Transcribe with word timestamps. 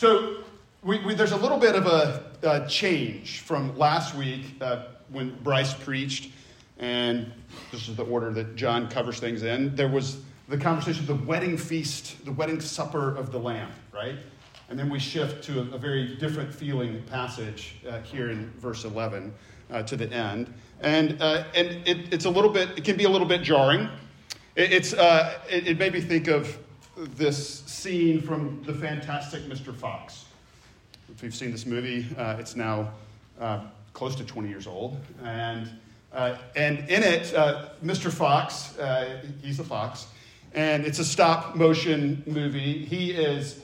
So 0.00 0.38
we, 0.82 0.98
we, 1.04 1.12
there's 1.12 1.32
a 1.32 1.36
little 1.36 1.58
bit 1.58 1.74
of 1.74 1.84
a, 1.84 2.24
a 2.42 2.66
change 2.66 3.40
from 3.40 3.76
last 3.76 4.14
week 4.14 4.46
uh, 4.62 4.84
when 5.10 5.36
Bryce 5.42 5.74
preached, 5.74 6.30
and 6.78 7.30
this 7.70 7.86
is 7.86 7.96
the 7.96 8.04
order 8.04 8.32
that 8.32 8.56
John 8.56 8.88
covers 8.88 9.20
things 9.20 9.42
in. 9.42 9.76
There 9.76 9.88
was 9.88 10.22
the 10.48 10.56
conversation, 10.56 11.04
the 11.04 11.16
wedding 11.16 11.58
feast, 11.58 12.24
the 12.24 12.32
wedding 12.32 12.62
supper 12.62 13.14
of 13.14 13.30
the 13.30 13.38
Lamb, 13.38 13.70
right? 13.92 14.16
And 14.70 14.78
then 14.78 14.88
we 14.88 14.98
shift 14.98 15.44
to 15.44 15.60
a, 15.60 15.74
a 15.74 15.78
very 15.78 16.16
different 16.16 16.50
feeling 16.50 17.02
passage 17.02 17.74
uh, 17.86 18.00
here 18.00 18.30
in 18.30 18.50
verse 18.52 18.86
11 18.86 19.34
uh, 19.70 19.82
to 19.82 19.98
the 19.98 20.10
end. 20.10 20.50
And, 20.80 21.20
uh, 21.20 21.44
and 21.54 21.86
it, 21.86 22.10
it's 22.10 22.24
a 22.24 22.30
little 22.30 22.50
bit, 22.50 22.70
it 22.70 22.84
can 22.84 22.96
be 22.96 23.04
a 23.04 23.10
little 23.10 23.28
bit 23.28 23.42
jarring. 23.42 23.86
It, 24.56 24.72
it's, 24.72 24.94
uh, 24.94 25.40
it, 25.50 25.66
it 25.66 25.78
made 25.78 25.92
me 25.92 26.00
think 26.00 26.26
of 26.26 26.56
this 26.96 27.60
scene 27.60 28.20
from 28.20 28.62
The 28.64 28.74
Fantastic 28.74 29.42
Mr. 29.42 29.74
Fox. 29.74 30.24
If 31.14 31.22
you've 31.22 31.34
seen 31.34 31.50
this 31.50 31.66
movie, 31.66 32.06
uh, 32.16 32.36
it's 32.38 32.56
now 32.56 32.92
uh, 33.40 33.60
close 33.92 34.14
to 34.16 34.24
20 34.24 34.48
years 34.48 34.66
old. 34.66 34.96
And, 35.24 35.70
uh, 36.12 36.36
and 36.56 36.78
in 36.90 37.02
it, 37.02 37.34
uh, 37.34 37.70
Mr. 37.84 38.12
Fox, 38.12 38.78
uh, 38.78 39.22
he's 39.42 39.56
the 39.56 39.64
fox, 39.64 40.06
and 40.54 40.84
it's 40.84 40.98
a 40.98 41.04
stop 41.04 41.56
motion 41.56 42.22
movie. 42.26 42.84
He 42.84 43.12
is 43.12 43.62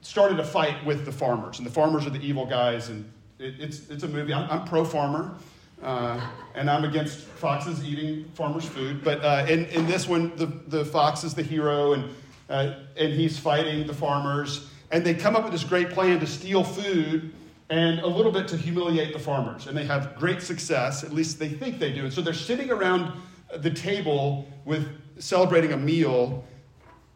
started 0.00 0.38
a 0.38 0.44
fight 0.44 0.84
with 0.84 1.04
the 1.04 1.12
farmers, 1.12 1.58
and 1.58 1.66
the 1.66 1.72
farmers 1.72 2.06
are 2.06 2.10
the 2.10 2.20
evil 2.20 2.46
guys. 2.46 2.88
And 2.88 3.10
it, 3.38 3.54
it's, 3.58 3.88
it's 3.90 4.02
a 4.02 4.08
movie. 4.08 4.32
I'm, 4.32 4.48
I'm 4.50 4.66
pro 4.66 4.84
farmer. 4.84 5.34
Uh, 5.82 6.18
and 6.54 6.70
I'm 6.70 6.84
against 6.84 7.18
foxes 7.18 7.84
eating 7.84 8.24
farmers' 8.32 8.64
food. 8.64 9.04
But 9.04 9.22
uh, 9.22 9.44
in, 9.46 9.66
in 9.66 9.86
this 9.86 10.08
one, 10.08 10.34
the, 10.36 10.46
the 10.46 10.86
fox 10.86 11.22
is 11.22 11.34
the 11.34 11.42
hero, 11.42 11.92
and, 11.92 12.08
uh, 12.48 12.74
and 12.96 13.12
he's 13.12 13.38
fighting 13.38 13.86
the 13.86 13.94
farmers. 13.94 14.68
And 14.90 15.04
they 15.04 15.14
come 15.14 15.34
up 15.34 15.42
with 15.42 15.52
this 15.52 15.64
great 15.64 15.90
plan 15.90 16.20
to 16.20 16.26
steal 16.26 16.62
food 16.62 17.32
and 17.68 17.98
a 18.00 18.06
little 18.06 18.30
bit 18.30 18.46
to 18.48 18.56
humiliate 18.56 19.12
the 19.12 19.18
farmers. 19.18 19.66
And 19.66 19.76
they 19.76 19.84
have 19.84 20.16
great 20.16 20.40
success, 20.40 21.02
at 21.02 21.12
least 21.12 21.38
they 21.38 21.48
think 21.48 21.78
they 21.78 21.92
do. 21.92 22.04
And 22.04 22.12
so 22.12 22.20
they're 22.20 22.34
sitting 22.34 22.70
around 22.70 23.12
the 23.58 23.70
table 23.70 24.46
with 24.64 24.86
celebrating 25.18 25.72
a 25.72 25.76
meal 25.76 26.44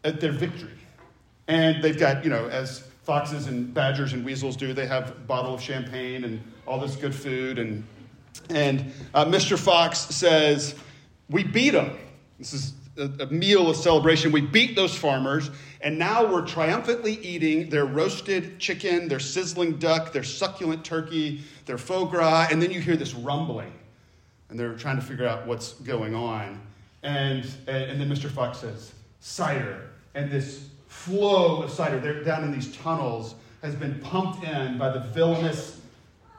at 0.03 0.19
their 0.19 0.31
victory. 0.31 0.77
And 1.47 1.81
they've 1.83 1.97
got, 1.97 2.23
you 2.23 2.29
know, 2.29 2.47
as 2.47 2.87
foxes 3.03 3.47
and 3.47 3.73
badgers 3.73 4.13
and 4.13 4.25
weasels 4.25 4.55
do, 4.55 4.73
they 4.73 4.87
have 4.87 5.11
a 5.11 5.13
bottle 5.13 5.53
of 5.53 5.61
champagne 5.61 6.23
and 6.23 6.41
all 6.67 6.79
this 6.79 6.95
good 6.95 7.15
food. 7.15 7.59
And, 7.59 7.83
and 8.49 8.91
uh, 9.13 9.25
Mr. 9.25 9.57
Fox 9.57 9.99
says, 9.99 10.75
We 11.29 11.43
beat 11.43 11.71
them. 11.71 11.97
This 12.37 12.53
is 12.53 12.73
a, 13.01 13.27
meal 13.27 13.69
of 13.69 13.75
celebration. 13.75 14.31
We 14.31 14.41
beat 14.41 14.75
those 14.75 14.95
farmers, 14.95 15.49
and 15.81 15.97
now 15.97 16.25
we're 16.25 16.45
triumphantly 16.45 17.15
eating 17.21 17.69
their 17.69 17.85
roasted 17.85 18.59
chicken, 18.59 19.07
their 19.07 19.19
sizzling 19.19 19.77
duck, 19.77 20.11
their 20.11 20.23
succulent 20.23 20.85
turkey, 20.85 21.41
their 21.65 21.77
foie 21.77 22.05
gras, 22.05 22.47
and 22.51 22.61
then 22.61 22.71
you 22.71 22.79
hear 22.79 22.95
this 22.95 23.13
rumbling. 23.13 23.73
And 24.49 24.59
they're 24.59 24.75
trying 24.75 24.97
to 24.97 25.01
figure 25.01 25.27
out 25.27 25.47
what's 25.47 25.73
going 25.73 26.13
on. 26.13 26.61
And, 27.03 27.45
and 27.67 27.99
then 27.99 28.09
Mr. 28.09 28.29
Fox 28.29 28.59
says, 28.59 28.91
cider. 29.19 29.89
And 30.13 30.29
this 30.29 30.67
flow 30.87 31.63
of 31.63 31.71
cider, 31.71 31.99
they're 31.99 32.23
down 32.23 32.43
in 32.43 32.51
these 32.51 32.75
tunnels, 32.77 33.35
has 33.61 33.75
been 33.75 33.99
pumped 33.99 34.43
in 34.43 34.77
by 34.77 34.89
the 34.89 34.99
villainous 34.99 35.79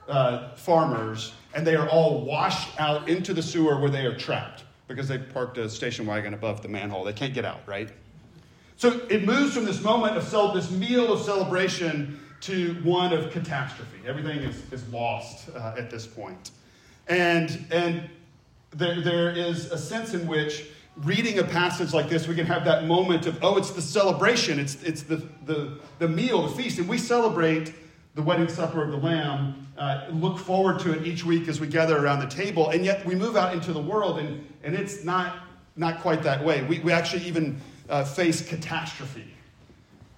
uh, 0.09 0.55
farmers, 0.55 1.33
and 1.55 1.67
they 1.67 1.75
are 1.75 1.89
all 1.89 2.25
washed 2.25 2.79
out 2.79 3.09
into 3.09 3.33
the 3.33 3.43
sewer 3.43 3.81
where 3.81 3.91
they 3.91 4.05
are 4.05 4.17
trapped 4.17 4.65
because 4.89 5.09
they 5.09 5.19
parked 5.19 5.59
a 5.59 5.69
station 5.69 6.07
wagon 6.07 6.35
above 6.35 6.63
the 6.63 6.69
manhole. 6.69 7.05
They 7.05 7.13
can't 7.13 7.35
get 7.35 7.45
out, 7.45 7.61
right? 7.67 7.89
So 8.77 9.01
it 9.09 9.25
moves 9.25 9.55
from 9.55 9.65
this 9.65 9.83
moment 9.83 10.17
of 10.17 10.25
cel- 10.25 10.53
this 10.53 10.71
meal 10.71 11.13
of 11.13 11.23
celebration 11.23 12.21
to 12.43 12.75
one 12.83 13.13
of 13.13 13.31
catastrophe. 13.31 13.99
Everything 14.07 14.39
is, 14.39 14.61
is 14.73 14.87
lost 14.93 15.49
uh, 15.55 15.77
at 15.79 15.91
this 15.91 16.07
point. 16.07 16.51
And, 17.09 17.65
and 17.71 18.09
there, 18.71 19.01
there 19.01 19.31
is 19.31 19.71
a 19.71 19.79
sense 19.79 20.15
in 20.15 20.27
which 20.27 20.67
reading 20.97 21.39
a 21.39 21.45
passage 21.45 21.95
like 21.95 22.09
this, 22.09 22.27
we 22.29 22.35
can 22.35 22.47
have 22.47 22.65
that 22.65 22.85
moment 22.85 23.27
of, 23.27 23.39
oh, 23.43 23.57
it's 23.57 23.71
the 23.71 23.81
celebration, 23.81 24.59
it's, 24.59 24.83
it's 24.83 25.03
the, 25.03 25.17
the, 25.47 25.79
the 25.99 26.09
meal, 26.09 26.47
the 26.49 26.63
feast, 26.63 26.79
and 26.79 26.89
we 26.89 26.99
celebrate 26.99 27.73
the 28.15 28.23
wedding 28.23 28.49
supper 28.49 28.83
of 28.83 28.91
the 28.91 28.97
Lamb, 28.97 29.67
uh, 29.79 30.07
look 30.11 30.39
forward 30.39 30.79
to 30.81 30.93
it 30.93 31.07
each 31.07 31.25
week 31.25 31.49
as 31.49 31.61
we 31.61 31.67
gather 31.67 31.97
around 31.97 32.21
the 32.21 32.27
table, 32.27 32.71
and 32.71 32.85
yet 32.85 33.05
we 33.07 33.15
move 33.15 33.37
out 33.37 33.55
into 33.55 33.73
the 33.73 33.81
world, 33.81 34.19
and, 34.19 34.47
and 34.63 34.75
it's 34.75 35.03
not, 35.03 35.37
not 35.77 36.01
quite 36.01 36.23
that 36.23 36.45
way. 36.45 36.63
We, 36.65 36.81
we 36.81 36.93
actually 36.93 37.23
even 37.25 37.61
uh, 37.89 38.05
face 38.05 38.47
catastrophe. 38.47 39.33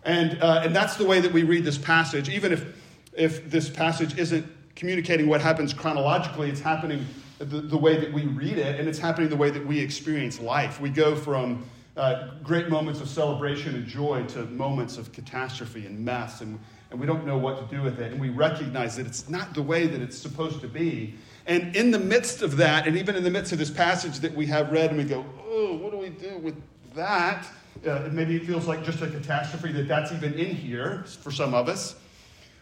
And, 0.04 0.42
uh, 0.42 0.62
and 0.64 0.74
that's 0.74 0.96
the 0.96 1.04
way 1.04 1.20
that 1.20 1.32
we 1.32 1.44
read 1.44 1.64
this 1.64 1.78
passage, 1.78 2.28
even 2.28 2.52
if, 2.52 2.82
if 3.16 3.48
this 3.48 3.70
passage 3.70 4.18
isn't 4.18 4.44
communicating 4.74 5.28
what 5.28 5.40
happens 5.40 5.72
chronologically, 5.72 6.50
it's 6.50 6.60
happening 6.60 7.06
the, 7.38 7.60
the 7.60 7.78
way 7.78 7.96
that 7.96 8.12
we 8.12 8.26
read 8.26 8.58
it, 8.58 8.78
and 8.80 8.88
it's 8.88 8.98
happening 8.98 9.28
the 9.28 9.36
way 9.36 9.50
that 9.50 9.64
we 9.64 9.78
experience 9.78 10.40
life. 10.40 10.80
We 10.80 10.90
go 10.90 11.14
from 11.14 11.64
uh, 11.96 12.30
great 12.42 12.68
moments 12.68 13.00
of 13.00 13.08
celebration 13.08 13.76
and 13.76 13.86
joy 13.86 14.24
to 14.24 14.46
moments 14.46 14.98
of 14.98 15.12
catastrophe 15.12 15.86
and 15.86 16.04
mess, 16.04 16.40
and, 16.40 16.58
and 16.94 17.00
we 17.00 17.08
don't 17.08 17.26
know 17.26 17.36
what 17.36 17.58
to 17.58 17.76
do 17.76 17.82
with 17.82 17.98
it. 17.98 18.12
And 18.12 18.20
we 18.20 18.28
recognize 18.28 18.94
that 18.98 19.06
it's 19.06 19.28
not 19.28 19.52
the 19.52 19.62
way 19.62 19.88
that 19.88 20.00
it's 20.00 20.16
supposed 20.16 20.60
to 20.60 20.68
be. 20.68 21.16
And 21.44 21.74
in 21.74 21.90
the 21.90 21.98
midst 21.98 22.40
of 22.40 22.56
that, 22.58 22.86
and 22.86 22.96
even 22.96 23.16
in 23.16 23.24
the 23.24 23.32
midst 23.32 23.50
of 23.50 23.58
this 23.58 23.68
passage 23.68 24.20
that 24.20 24.32
we 24.32 24.46
have 24.46 24.70
read, 24.70 24.90
and 24.90 24.98
we 24.98 25.02
go, 25.02 25.26
oh, 25.44 25.74
what 25.74 25.90
do 25.90 25.98
we 25.98 26.10
do 26.10 26.38
with 26.38 26.54
that? 26.94 27.48
Uh, 27.84 28.08
maybe 28.12 28.36
it 28.36 28.44
feels 28.46 28.68
like 28.68 28.84
just 28.84 29.02
a 29.02 29.08
catastrophe 29.08 29.72
that 29.72 29.88
that's 29.88 30.12
even 30.12 30.34
in 30.34 30.54
here 30.54 31.02
for 31.20 31.32
some 31.32 31.52
of 31.52 31.68
us. 31.68 31.96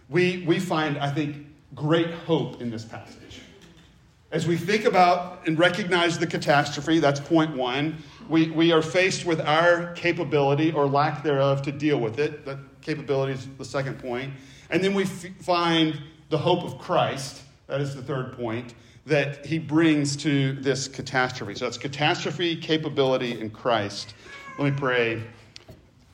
We, 0.09 0.45
we 0.47 0.59
find, 0.59 0.97
I 0.97 1.11
think, 1.11 1.47
great 1.75 2.11
hope 2.11 2.63
in 2.63 2.71
this 2.71 2.87
passage. 2.87 3.43
As 4.31 4.47
we 4.47 4.57
think 4.57 4.87
about 4.87 5.47
and 5.47 5.59
recognize 5.59 6.19
the 6.19 6.27
catastrophe, 6.27 7.01
that's 7.01 7.21
point 7.21 7.55
one, 7.55 8.03
we, 8.31 8.51
we 8.51 8.73
are 8.73 8.81
faced 8.81 9.27
with 9.27 9.43
our 9.43 9.93
capability 9.93 10.73
or 10.73 10.87
lack 10.87 11.23
thereof 11.23 11.61
to 11.63 11.71
deal 11.71 12.01
with 12.01 12.19
it. 12.19 12.47
That 12.47 12.57
capability 12.83 13.33
is 13.33 13.49
the 13.59 13.65
second 13.65 13.99
point. 13.99 14.33
And 14.71 14.83
then 14.83 14.95
we 14.95 15.05
f- 15.05 15.27
find 15.41 15.99
the 16.29 16.39
hope 16.39 16.65
of 16.65 16.79
Christ, 16.79 17.43
that 17.67 17.81
is 17.81 17.95
the 17.95 18.03
third 18.03 18.33
point, 18.33 18.75
that 19.07 19.45
he 19.45 19.59
brings 19.59 20.17
to 20.17 20.53
this 20.55 20.89
catastrophe. 20.89 21.55
So 21.55 21.65
that's 21.65 21.79
catastrophe, 21.79 22.57
capability, 22.57 23.41
and 23.41 23.53
Christ. 23.53 24.15
Let 24.59 24.73
me 24.73 24.79
pray. 24.79 25.23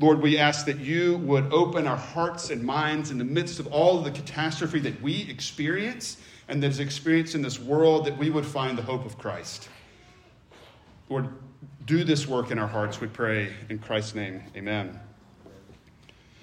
Lord, 0.00 0.20
we 0.20 0.38
ask 0.38 0.64
that 0.66 0.78
you 0.78 1.16
would 1.18 1.52
open 1.52 1.86
our 1.86 1.96
hearts 1.96 2.50
and 2.50 2.62
minds 2.62 3.10
in 3.10 3.18
the 3.18 3.24
midst 3.24 3.58
of 3.58 3.66
all 3.68 3.98
of 3.98 4.04
the 4.04 4.12
catastrophe 4.12 4.78
that 4.80 5.00
we 5.02 5.28
experience 5.28 6.18
and 6.48 6.62
that 6.62 6.68
is 6.68 6.80
experienced 6.80 7.34
in 7.34 7.42
this 7.42 7.58
world, 7.58 8.06
that 8.06 8.16
we 8.16 8.30
would 8.30 8.46
find 8.46 8.78
the 8.78 8.82
hope 8.82 9.04
of 9.04 9.18
Christ. 9.18 9.68
Lord, 11.08 11.28
do 11.84 12.04
this 12.04 12.26
work 12.26 12.50
in 12.50 12.58
our 12.58 12.68
hearts, 12.68 13.00
we 13.00 13.08
pray. 13.08 13.52
In 13.68 13.78
Christ's 13.78 14.14
name, 14.14 14.42
amen. 14.56 14.98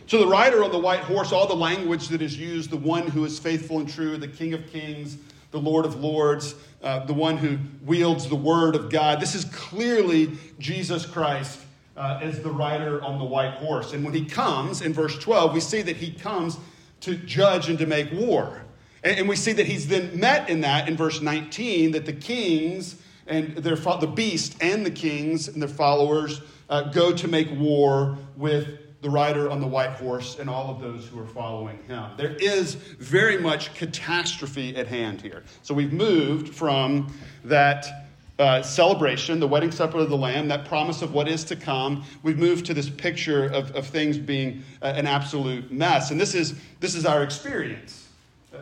So, 0.08 0.20
the 0.20 0.28
rider 0.28 0.64
on 0.64 0.72
the 0.72 0.78
white 0.78 1.00
horse, 1.00 1.32
all 1.32 1.48
the 1.48 1.56
language 1.56 2.10
that 2.10 2.22
is 2.22 2.38
used, 2.38 2.70
the 2.70 2.78
one 2.78 3.08
who 3.08 3.26
is 3.26 3.40
faithful 3.40 3.80
and 3.80 3.90
true, 3.90 4.18
the 4.18 4.28
King 4.28 4.54
of 4.54 4.68
kings, 4.68 5.18
the 5.50 5.60
Lord 5.60 5.86
of 5.86 6.00
lords, 6.00 6.54
uh, 6.84 7.06
the 7.06 7.14
one 7.14 7.38
who 7.38 7.58
wields 7.84 8.28
the 8.28 8.36
word 8.36 8.76
of 8.76 8.92
God, 8.92 9.20
this 9.20 9.34
is 9.34 9.46
clearly 9.46 10.32
Jesus 10.60 11.06
Christ 11.06 11.60
uh, 11.98 12.20
as 12.22 12.42
the 12.42 12.52
rider 12.52 13.02
on 13.02 13.18
the 13.18 13.26
white 13.26 13.54
horse. 13.54 13.94
And 13.94 14.04
when 14.04 14.14
he 14.14 14.26
comes, 14.26 14.82
in 14.82 14.94
verse 14.94 15.18
12, 15.18 15.54
we 15.54 15.60
see 15.60 15.82
that 15.82 15.96
he 15.96 16.12
comes 16.12 16.58
to 17.02 17.16
judge 17.16 17.70
and 17.70 17.80
to 17.80 17.86
make 17.86 18.12
war. 18.12 18.62
And, 19.04 19.30
we 19.30 19.36
see 19.36 19.54
that 19.54 19.66
he's 19.66 19.88
then 19.88 20.20
met 20.20 20.50
in 20.50 20.62
that 20.62 20.90
in 20.90 20.98
verse 20.98 21.22
19 21.22 21.92
that 21.92 22.06
the 22.06 22.14
kings 22.14 23.02
and 23.28 23.56
their 23.56 23.76
the 23.76 24.12
beast 24.14 24.58
and 24.62 24.86
the 24.86 24.92
kings 24.92 25.48
and 25.48 25.62
their 25.62 25.70
followers 25.70 26.42
uh, 26.70 26.92
go 26.92 27.14
to 27.14 27.28
make 27.28 27.50
war 27.52 28.18
with 28.36 28.80
the 29.06 29.12
rider 29.12 29.52
on 29.52 29.62
the 29.62 29.68
white 29.68 29.92
horse 29.92 30.40
and 30.40 30.50
all 30.50 30.72
of 30.72 30.82
those 30.82 31.06
who 31.06 31.20
are 31.20 31.28
following 31.28 31.78
him. 31.84 32.10
There 32.18 32.36
is 32.40 32.74
very 32.74 33.38
much 33.38 33.72
catastrophe 33.76 34.76
at 34.76 34.88
hand 34.88 35.22
here. 35.22 35.44
So 35.62 35.76
we've 35.76 35.94
moved 35.94 36.56
from 36.56 37.16
that 37.44 38.10
uh, 38.40 38.64
celebration, 38.64 39.40
the 39.40 39.48
wedding 39.48 39.72
supper 39.72 40.00
of 40.00 40.10
the 40.10 40.18
Lamb, 40.18 40.48
that 40.48 40.66
promise 40.66 41.04
of 41.04 41.14
what 41.14 41.28
is 41.28 41.44
to 41.44 41.56
come. 41.56 42.04
We've 42.24 42.40
moved 42.40 42.66
to 42.66 42.74
this 42.74 42.90
picture 42.90 43.46
of, 43.46 43.76
of 43.76 43.86
things 43.86 44.18
being 44.18 44.64
uh, 44.82 44.94
an 44.96 45.06
absolute 45.06 45.72
mess. 45.72 46.10
And 46.10 46.20
this 46.20 46.34
is, 46.34 46.56
this 46.80 46.96
is 46.96 47.06
our 47.06 47.22
experience 47.22 48.05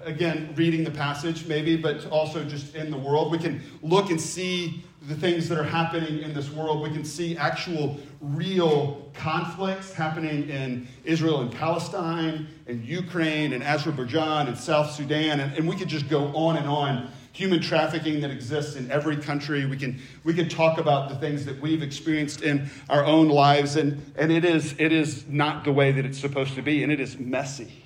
again, 0.06 0.54
reading 0.56 0.84
the 0.84 0.92
passage 0.92 1.46
maybe, 1.46 1.76
but 1.76 2.06
also 2.08 2.44
just 2.44 2.76
in 2.76 2.92
the 2.92 2.98
world. 2.98 3.32
We 3.32 3.38
can 3.38 3.62
look 3.82 4.10
and 4.10 4.20
see 4.20 4.84
the 5.08 5.16
things 5.16 5.50
that 5.50 5.58
are 5.58 5.64
happening 5.64 6.22
in 6.22 6.34
this 6.34 6.50
world. 6.50 6.82
We 6.82 6.90
can 6.90 7.04
see 7.04 7.36
actual, 7.36 7.98
real 8.22 9.12
conflicts 9.14 9.92
happening 9.92 10.50
in 10.50 10.88
Israel 11.04 11.42
and 11.42 11.52
Palestine, 11.52 12.48
and 12.68 12.84
Ukraine, 12.86 13.52
and 13.54 13.64
Azerbaijan, 13.64 14.48
and 14.48 14.58
South 14.58 14.92
Sudan, 14.92 15.42
and, 15.42 15.54
and 15.58 15.68
we 15.68 15.76
could 15.76 15.90
just 15.90 16.08
go 16.08 16.28
on 16.34 16.56
and 16.56 16.68
on. 16.68 17.12
Human 17.34 17.60
trafficking 17.60 18.22
that 18.22 18.30
exists 18.30 18.76
in 18.76 18.90
every 18.92 19.18
country. 19.18 19.66
We 19.66 19.76
can, 19.76 20.00
we 20.24 20.34
can 20.36 20.48
talk 20.48 20.78
about 20.78 21.10
the 21.10 21.16
things 21.16 21.46
that 21.46 21.60
we've 21.60 21.82
experienced 21.82 22.44
in 22.44 22.70
our 22.90 23.04
own 23.04 23.28
lives, 23.28 23.76
and, 23.76 24.14
and 24.16 24.32
it, 24.32 24.46
is, 24.46 24.76
it 24.78 24.94
is 24.94 25.28
not 25.28 25.66
the 25.66 25.74
way 25.74 25.92
that 25.92 26.06
it's 26.06 26.20
supposed 26.20 26.54
to 26.56 26.62
be, 26.62 26.84
and 26.84 26.92
it 26.92 27.02
is 27.02 27.18
messy. 27.18 27.83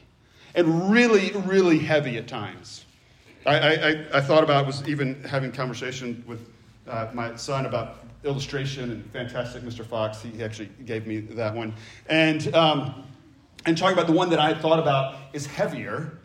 And 0.58 0.92
really, 0.92 1.32
really 1.46 1.78
heavy 1.78 2.18
at 2.18 2.28
times. 2.28 2.84
I, 3.46 3.56
I, 3.58 4.06
I 4.16 4.22
thought 4.22 4.44
about 4.44 4.66
was 4.66 4.86
even 4.90 5.24
having 5.24 5.52
conversation 5.52 6.24
with 6.28 6.46
uh, 6.88 7.08
my 7.14 7.36
son 7.36 7.66
about 7.68 8.00
illustration 8.26 8.92
and 8.92 9.06
fantastic 9.12 9.62
Mr. 9.62 9.86
Fox. 9.86 10.22
He 10.22 10.44
actually 10.44 10.70
gave 10.86 11.06
me 11.06 11.20
that 11.20 11.54
one. 11.54 11.74
And, 12.10 12.54
um, 12.56 13.06
and 13.66 13.78
talking 13.78 13.94
about 13.94 14.08
the 14.08 14.14
one 14.14 14.32
that 14.32 14.40
I 14.40 14.56
thought 14.56 14.80
about 14.80 15.16
is 15.32 15.46
heavier 15.46 16.18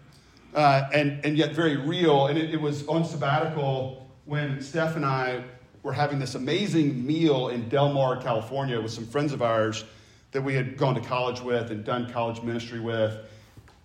uh, 0.54 0.88
and, 0.92 1.24
and 1.24 1.36
yet 1.36 1.52
very 1.52 1.76
real. 1.76 2.26
And 2.26 2.38
it, 2.38 2.54
it 2.54 2.60
was 2.60 2.88
on 2.88 3.04
sabbatical 3.04 4.08
when 4.24 4.62
Steph 4.62 4.96
and 4.96 5.04
I 5.04 5.44
were 5.82 5.92
having 5.92 6.18
this 6.18 6.34
amazing 6.34 7.06
meal 7.06 7.48
in 7.48 7.68
Del 7.68 7.92
Mar, 7.92 8.16
California, 8.16 8.80
with 8.80 8.92
some 8.92 9.06
friends 9.06 9.32
of 9.32 9.42
ours 9.42 9.84
that 10.30 10.40
we 10.40 10.54
had 10.54 10.78
gone 10.78 10.94
to 10.94 11.00
college 11.02 11.40
with 11.42 11.70
and 11.70 11.84
done 11.84 12.10
college 12.10 12.42
ministry 12.42 12.80
with. 12.80 13.28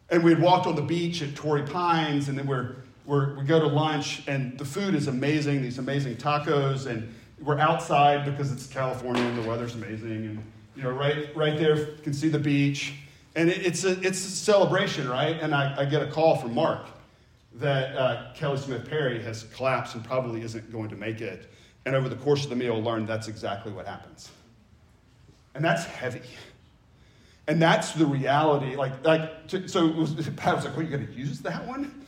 And 0.09 0.23
we 0.23 0.31
had 0.31 0.41
walked 0.41 0.67
on 0.67 0.75
the 0.75 0.81
beach 0.81 1.21
at 1.21 1.35
Torrey 1.35 1.63
Pines, 1.63 2.29
and 2.29 2.37
then 2.37 2.47
we're, 2.47 2.75
we're, 3.05 3.37
we 3.37 3.45
go 3.45 3.59
to 3.59 3.67
lunch, 3.67 4.23
and 4.27 4.57
the 4.57 4.65
food 4.65 4.95
is 4.95 5.07
amazing, 5.07 5.61
these 5.61 5.79
amazing 5.79 6.15
tacos, 6.15 6.85
and 6.85 7.13
we're 7.41 7.59
outside 7.59 8.25
because 8.25 8.51
it's 8.51 8.67
California 8.67 9.21
and 9.21 9.37
the 9.37 9.47
weather's 9.47 9.75
amazing. 9.75 10.11
And, 10.11 10.43
you 10.75 10.83
know, 10.83 10.91
right, 10.91 11.35
right 11.35 11.57
there, 11.57 11.77
you 11.77 11.97
can 12.03 12.13
see 12.13 12.29
the 12.29 12.39
beach. 12.39 12.93
And 13.35 13.49
it, 13.49 13.65
it's, 13.65 13.83
a, 13.83 13.91
it's 14.01 14.25
a 14.25 14.31
celebration, 14.31 15.07
right? 15.09 15.37
And 15.41 15.53
I, 15.53 15.81
I 15.81 15.85
get 15.85 16.01
a 16.01 16.07
call 16.07 16.37
from 16.37 16.53
Mark 16.53 16.87
that 17.55 17.95
uh, 17.95 18.33
Kelly 18.33 18.57
Smith 18.57 18.89
Perry 18.89 19.21
has 19.23 19.43
collapsed 19.55 19.95
and 19.95 20.03
probably 20.03 20.41
isn't 20.41 20.71
going 20.71 20.89
to 20.89 20.95
make 20.95 21.21
it. 21.21 21.51
And 21.85 21.95
over 21.95 22.09
the 22.09 22.15
course 22.15 22.43
of 22.43 22.49
the 22.49 22.55
meal, 22.55 22.81
learned 22.81 23.07
that's 23.07 23.27
exactly 23.27 23.71
what 23.71 23.85
happens. 23.85 24.29
And 25.55 25.63
that's 25.63 25.85
heavy. 25.85 26.21
And 27.47 27.61
that's 27.61 27.93
the 27.93 28.05
reality. 28.05 28.75
Like, 28.75 29.05
like 29.05 29.47
to, 29.47 29.67
so 29.67 29.87
was, 29.87 30.13
Pat 30.35 30.55
was 30.55 30.65
like, 30.65 30.77
"Are 30.77 30.81
you 30.81 30.89
going 30.89 31.07
to 31.07 31.13
use 31.13 31.39
that 31.41 31.65
one?" 31.65 32.05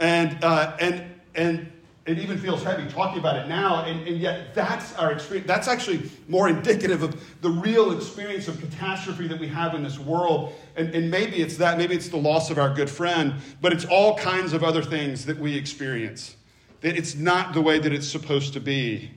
And 0.00 0.42
uh, 0.42 0.76
and 0.80 1.04
and 1.34 1.70
it 2.06 2.18
even 2.18 2.36
feels 2.36 2.62
heavy 2.62 2.86
talking 2.90 3.18
about 3.18 3.36
it 3.36 3.48
now, 3.48 3.84
and, 3.84 4.06
and 4.06 4.18
yet 4.18 4.54
that's 4.54 4.94
our 4.96 5.10
experience. 5.12 5.46
That's 5.46 5.68
actually 5.68 6.10
more 6.28 6.50
indicative 6.50 7.02
of 7.02 7.40
the 7.40 7.48
real 7.48 7.96
experience 7.96 8.46
of 8.46 8.60
catastrophe 8.60 9.26
that 9.28 9.40
we 9.40 9.48
have 9.48 9.74
in 9.74 9.82
this 9.82 9.98
world. 9.98 10.52
And, 10.76 10.94
and 10.94 11.10
maybe 11.10 11.36
it's 11.36 11.56
that, 11.56 11.78
maybe 11.78 11.94
it's 11.94 12.08
the 12.08 12.18
loss 12.18 12.50
of 12.50 12.58
our 12.58 12.74
good 12.74 12.90
friend, 12.90 13.36
but 13.62 13.72
it's 13.72 13.86
all 13.86 14.18
kinds 14.18 14.52
of 14.52 14.62
other 14.62 14.82
things 14.82 15.24
that 15.24 15.38
we 15.38 15.56
experience. 15.56 16.36
That 16.82 16.94
it's 16.94 17.14
not 17.14 17.54
the 17.54 17.62
way 17.62 17.78
that 17.78 17.92
it's 17.92 18.08
supposed 18.08 18.52
to 18.52 18.60
be. 18.60 19.10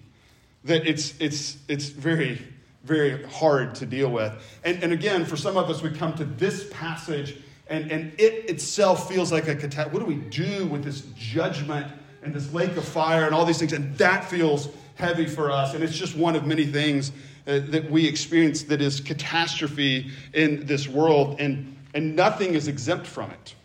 That 0.63 0.88
it's, 0.88 1.13
it's, 1.19 1.57
it's 1.68 1.89
very, 1.89 2.42
very 2.83 3.24
hard 3.25 3.75
to 3.75 3.85
deal 3.85 4.09
with. 4.09 4.33
And, 4.63 4.81
and 4.83 4.94
again, 4.94 5.25
for 5.25 5.35
some 5.35 5.57
of 5.57 5.69
us, 5.69 5.81
we 5.81 5.89
come 5.89 6.13
to 6.15 6.25
this 6.25 6.69
passage, 6.71 7.38
and, 7.69 7.91
and 7.91 8.13
it 8.19 8.50
itself 8.50 9.09
feels 9.09 9.31
like 9.31 9.47
a 9.47 9.56
catastrophe. 9.56 9.91
What 9.91 10.00
do 10.00 10.06
we 10.06 10.21
do 10.29 10.68
with 10.68 10.83
this 10.83 11.01
judgment? 11.15 11.88
and 12.27 12.33
this 12.33 12.53
lake 12.53 12.75
of 12.77 12.85
fire 12.85 13.25
and 13.25 13.33
all 13.33 13.45
these 13.45 13.57
things. 13.57 13.74
And 13.74 13.97
that 13.97 14.25
feels 14.25 14.69
heavy 14.95 15.25
for 15.25 15.50
us. 15.51 15.74
And 15.74 15.83
it's 15.83 15.97
just 15.97 16.15
one 16.15 16.35
of 16.35 16.45
many 16.45 16.65
things 16.65 17.12
uh, 17.47 17.59
that 17.69 17.89
we 17.89 18.06
experience 18.06 18.63
that 18.63 18.81
is 18.81 19.00
catastrophe 19.00 20.12
in 20.33 20.65
this 20.65 20.88
world. 20.88 21.38
And, 21.39 21.75
and 21.94 22.15
nothing 22.15 22.53
is 22.53 22.68
exempt 22.68 23.07
from 23.07 23.31
it. 23.31 23.56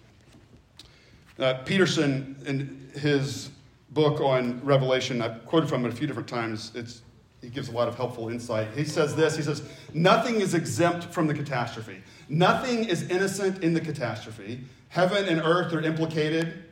Uh, 1.39 1.55
Peterson, 1.65 2.37
in 2.47 2.91
his 3.01 3.51
book 3.91 4.21
on 4.21 4.65
Revelation, 4.65 5.21
I've 5.21 5.45
quoted 5.47 5.69
from 5.69 5.85
it 5.85 5.93
a 5.93 5.97
few 5.97 6.07
different 6.07 6.29
times. 6.29 6.73
It's, 6.75 7.03
he 7.43 7.49
gives 7.49 7.69
a 7.69 7.73
lot 7.73 7.89
of 7.89 7.97
helpful 7.97 8.29
insight. 8.29 8.69
He 8.75 8.85
says 8.85 9.15
this 9.15 9.37
He 9.37 9.43
says, 9.43 9.63
Nothing 9.93 10.37
is 10.41 10.55
exempt 10.55 11.05
from 11.13 11.27
the 11.27 11.35
catastrophe. 11.35 11.99
Nothing 12.29 12.85
is 12.85 13.03
innocent 13.11 13.63
in 13.63 13.75
the 13.75 13.81
catastrophe. 13.81 14.65
Heaven 14.89 15.27
and 15.27 15.41
earth 15.43 15.73
are 15.75 15.83
implicated. 15.83 16.65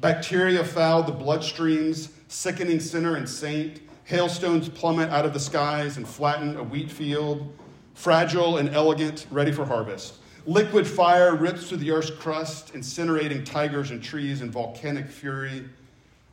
Bacteria 0.00 0.64
foul 0.64 1.02
the 1.04 1.12
bloodstreams, 1.12 2.10
sickening 2.28 2.80
sinner 2.80 3.16
and 3.16 3.28
saint. 3.28 3.80
Hailstones 4.04 4.68
plummet 4.68 5.10
out 5.10 5.24
of 5.24 5.32
the 5.32 5.40
skies 5.40 5.96
and 5.96 6.08
flatten 6.08 6.56
a 6.56 6.62
wheat 6.62 6.90
field. 6.90 7.54
Fragile 7.94 8.58
and 8.58 8.70
elegant, 8.70 9.26
ready 9.30 9.52
for 9.52 9.64
harvest. 9.64 10.16
Liquid 10.46 10.86
fire 10.86 11.36
rips 11.36 11.68
through 11.68 11.78
the 11.78 11.90
earth's 11.90 12.10
crust, 12.10 12.72
incinerating 12.72 13.44
tigers 13.44 13.90
and 13.90 14.02
trees 14.02 14.40
in 14.40 14.50
volcanic 14.50 15.06
fury. 15.06 15.68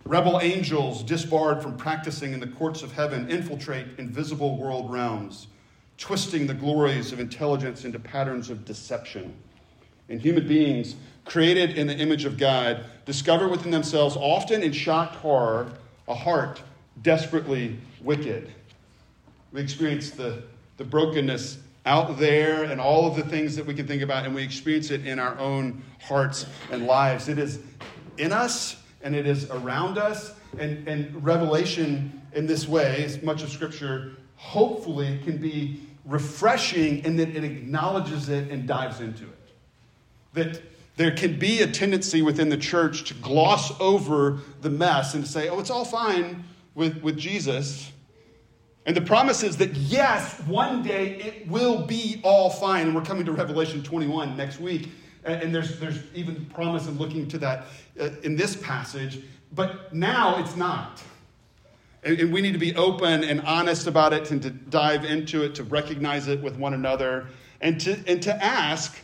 Rebel 0.07 0.39
angels, 0.41 1.03
disbarred 1.03 1.61
from 1.61 1.75
practicing 1.75 2.31
in 2.31 2.39
the 2.39 2.47
courts 2.47 2.81
of 2.81 2.93
heaven, 2.93 3.29
infiltrate 3.29 3.87
invisible 3.97 4.57
world 4.57 4.89
realms, 4.89 5.47
twisting 5.97 6.47
the 6.47 6.53
glories 6.53 7.11
of 7.11 7.19
intelligence 7.19 7.83
into 7.83 7.99
patterns 7.99 8.49
of 8.49 8.63
deception. 8.63 9.35
And 10.07 10.21
human 10.21 10.47
beings 10.47 10.95
created 11.25 11.77
in 11.77 11.87
the 11.87 11.97
image 11.97 12.23
of 12.23 12.37
God, 12.37 12.85
discover 13.05 13.49
within 13.49 13.69
themselves, 13.69 14.15
often 14.15 14.63
in 14.63 14.71
shocked 14.71 15.15
horror, 15.15 15.73
a 16.07 16.15
heart 16.15 16.61
desperately 17.01 17.77
wicked. 18.01 18.49
We 19.51 19.59
experience 19.59 20.11
the, 20.11 20.41
the 20.77 20.85
brokenness 20.85 21.57
out 21.85 22.17
there 22.17 22.63
and 22.63 22.79
all 22.79 23.07
of 23.07 23.17
the 23.17 23.23
things 23.23 23.57
that 23.57 23.65
we 23.65 23.73
can 23.73 23.85
think 23.85 24.01
about, 24.01 24.25
and 24.25 24.33
we 24.33 24.41
experience 24.41 24.89
it 24.89 25.05
in 25.05 25.19
our 25.19 25.37
own 25.37 25.83
hearts 26.01 26.45
and 26.71 26.87
lives. 26.87 27.27
It 27.27 27.37
is 27.37 27.59
in 28.17 28.31
us 28.31 28.77
and 29.01 29.15
it 29.15 29.27
is 29.27 29.49
around 29.49 29.97
us. 29.97 30.33
And, 30.59 30.87
and 30.87 31.23
Revelation, 31.23 32.21
in 32.33 32.47
this 32.47 32.67
way, 32.67 33.03
as 33.03 33.21
much 33.21 33.43
of 33.43 33.49
Scripture, 33.49 34.13
hopefully 34.35 35.19
can 35.23 35.37
be 35.37 35.81
refreshing 36.05 37.03
in 37.03 37.17
that 37.17 37.29
it 37.29 37.43
acknowledges 37.43 38.29
it 38.29 38.49
and 38.49 38.67
dives 38.67 39.01
into 39.01 39.23
it. 39.23 39.49
That 40.33 40.61
there 40.95 41.11
can 41.11 41.37
be 41.37 41.61
a 41.61 41.67
tendency 41.67 42.21
within 42.21 42.49
the 42.49 42.57
church 42.57 43.03
to 43.09 43.13
gloss 43.15 43.79
over 43.79 44.39
the 44.61 44.69
mess 44.69 45.13
and 45.13 45.23
to 45.23 45.29
say, 45.29 45.49
oh, 45.49 45.59
it's 45.59 45.69
all 45.69 45.85
fine 45.85 46.43
with, 46.75 47.01
with 47.03 47.17
Jesus. 47.17 47.91
And 48.87 48.95
the 48.95 49.01
promise 49.01 49.43
is 49.43 49.57
that, 49.57 49.75
yes, 49.75 50.39
one 50.47 50.81
day 50.81 51.15
it 51.17 51.47
will 51.47 51.85
be 51.85 52.21
all 52.23 52.49
fine. 52.49 52.87
And 52.87 52.95
we're 52.95 53.03
coming 53.03 53.25
to 53.25 53.31
Revelation 53.31 53.83
21 53.83 54.37
next 54.37 54.59
week. 54.59 54.89
And 55.27 55.53
there's, 55.53 55.79
there's 55.79 55.99
even 56.13 56.45
promise 56.45 56.87
in 56.87 56.97
looking 56.97 57.27
to 57.29 57.37
that 57.39 57.65
uh, 57.99 58.09
in 58.23 58.35
this 58.35 58.55
passage. 58.55 59.19
But 59.53 59.93
now 59.93 60.39
it's 60.39 60.55
not. 60.55 61.01
And, 62.03 62.19
and 62.19 62.33
we 62.33 62.41
need 62.41 62.53
to 62.53 62.59
be 62.59 62.75
open 62.75 63.23
and 63.23 63.41
honest 63.41 63.87
about 63.87 64.13
it 64.13 64.31
and 64.31 64.41
to 64.43 64.49
dive 64.49 65.05
into 65.05 65.43
it, 65.43 65.55
to 65.55 65.63
recognize 65.63 66.27
it 66.27 66.41
with 66.41 66.57
one 66.57 66.73
another, 66.73 67.27
and 67.61 67.79
to, 67.81 67.99
and 68.07 68.21
to 68.23 68.43
ask, 68.43 68.97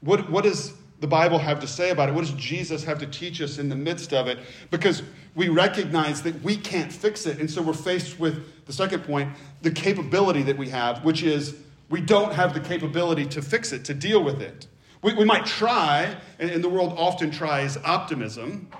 what, 0.00 0.30
what 0.30 0.44
does 0.44 0.74
the 1.00 1.06
Bible 1.06 1.38
have 1.38 1.60
to 1.60 1.66
say 1.66 1.90
about 1.90 2.08
it? 2.08 2.14
What 2.14 2.22
does 2.22 2.34
Jesus 2.34 2.84
have 2.84 2.98
to 3.00 3.06
teach 3.06 3.40
us 3.40 3.58
in 3.58 3.68
the 3.68 3.76
midst 3.76 4.12
of 4.12 4.26
it? 4.28 4.38
Because 4.70 5.02
we 5.34 5.48
recognize 5.48 6.22
that 6.22 6.40
we 6.42 6.56
can't 6.56 6.92
fix 6.92 7.26
it. 7.26 7.40
And 7.40 7.50
so 7.50 7.60
we're 7.60 7.72
faced 7.72 8.18
with 8.20 8.64
the 8.66 8.72
second 8.72 9.04
point 9.04 9.32
the 9.62 9.70
capability 9.70 10.42
that 10.44 10.56
we 10.56 10.68
have, 10.68 11.04
which 11.04 11.22
is 11.22 11.56
we 11.90 12.00
don't 12.00 12.32
have 12.32 12.54
the 12.54 12.60
capability 12.60 13.26
to 13.26 13.42
fix 13.42 13.72
it, 13.72 13.84
to 13.86 13.94
deal 13.94 14.22
with 14.22 14.40
it. 14.40 14.66
We, 15.04 15.12
we 15.12 15.26
might 15.26 15.44
try, 15.44 16.16
and, 16.38 16.50
and 16.50 16.64
the 16.64 16.68
world 16.70 16.94
often 16.96 17.30
tries 17.30 17.76
optimism. 17.76 18.70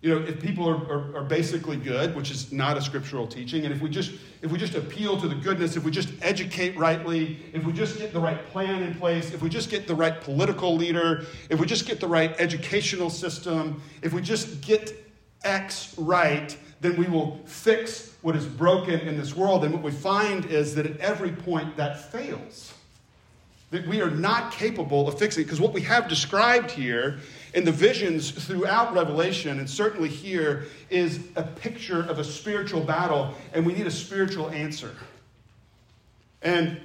You 0.00 0.14
know, 0.14 0.26
if 0.26 0.40
people 0.40 0.66
are, 0.66 0.76
are, 0.90 1.16
are, 1.18 1.24
basically 1.24 1.76
good, 1.76 2.16
which 2.16 2.30
is 2.30 2.50
not 2.52 2.78
a 2.78 2.80
scriptural 2.80 3.26
teaching, 3.26 3.66
and 3.66 3.74
if 3.74 3.82
we 3.82 3.90
just 3.90 4.12
if 4.40 4.50
we 4.50 4.56
just 4.56 4.76
appeal 4.76 5.20
to 5.20 5.28
the 5.28 5.34
goodness, 5.34 5.76
if 5.76 5.84
we 5.84 5.90
just 5.90 6.08
educate 6.22 6.74
rightly, 6.78 7.40
if 7.52 7.64
we 7.64 7.74
just 7.74 7.98
get 7.98 8.14
the 8.14 8.20
right 8.20 8.46
plan 8.46 8.82
in 8.82 8.94
place, 8.94 9.34
if 9.34 9.42
we 9.42 9.50
just 9.50 9.68
get 9.68 9.86
the 9.86 9.94
right 9.94 10.18
political 10.22 10.74
leader, 10.74 11.26
if 11.50 11.60
we 11.60 11.66
just 11.66 11.84
get 11.84 12.00
the 12.00 12.08
right 12.08 12.34
educational 12.38 13.10
system, 13.10 13.82
if 14.00 14.14
we 14.14 14.22
just 14.22 14.62
get 14.62 14.94
X 15.44 15.94
right, 15.98 16.56
then 16.80 16.96
we 16.96 17.08
will 17.08 17.42
fix 17.44 18.14
what 18.22 18.34
is 18.34 18.46
broken 18.46 19.00
in 19.00 19.18
this 19.18 19.36
world. 19.36 19.64
And 19.64 19.74
what 19.74 19.82
we 19.82 19.90
find 19.90 20.46
is 20.46 20.74
that 20.76 20.86
at 20.86 20.96
every 20.98 21.32
point 21.32 21.76
that 21.76 22.10
fails. 22.10 22.72
That 23.70 23.86
we 23.86 24.00
are 24.00 24.10
not 24.10 24.52
capable 24.52 25.08
of 25.08 25.18
fixing 25.18 25.44
because 25.44 25.60
what 25.60 25.74
we 25.74 25.82
have 25.82 26.08
described 26.08 26.70
here 26.70 27.18
in 27.52 27.64
the 27.64 27.72
visions 27.72 28.30
throughout 28.30 28.94
Revelation, 28.94 29.58
and 29.58 29.68
certainly 29.68 30.08
here, 30.08 30.66
is 30.88 31.20
a 31.36 31.42
picture 31.42 32.00
of 32.00 32.18
a 32.18 32.24
spiritual 32.24 32.80
battle, 32.80 33.34
and 33.52 33.66
we 33.66 33.74
need 33.74 33.86
a 33.86 33.90
spiritual 33.90 34.48
answer. 34.50 34.94
And 36.40 36.80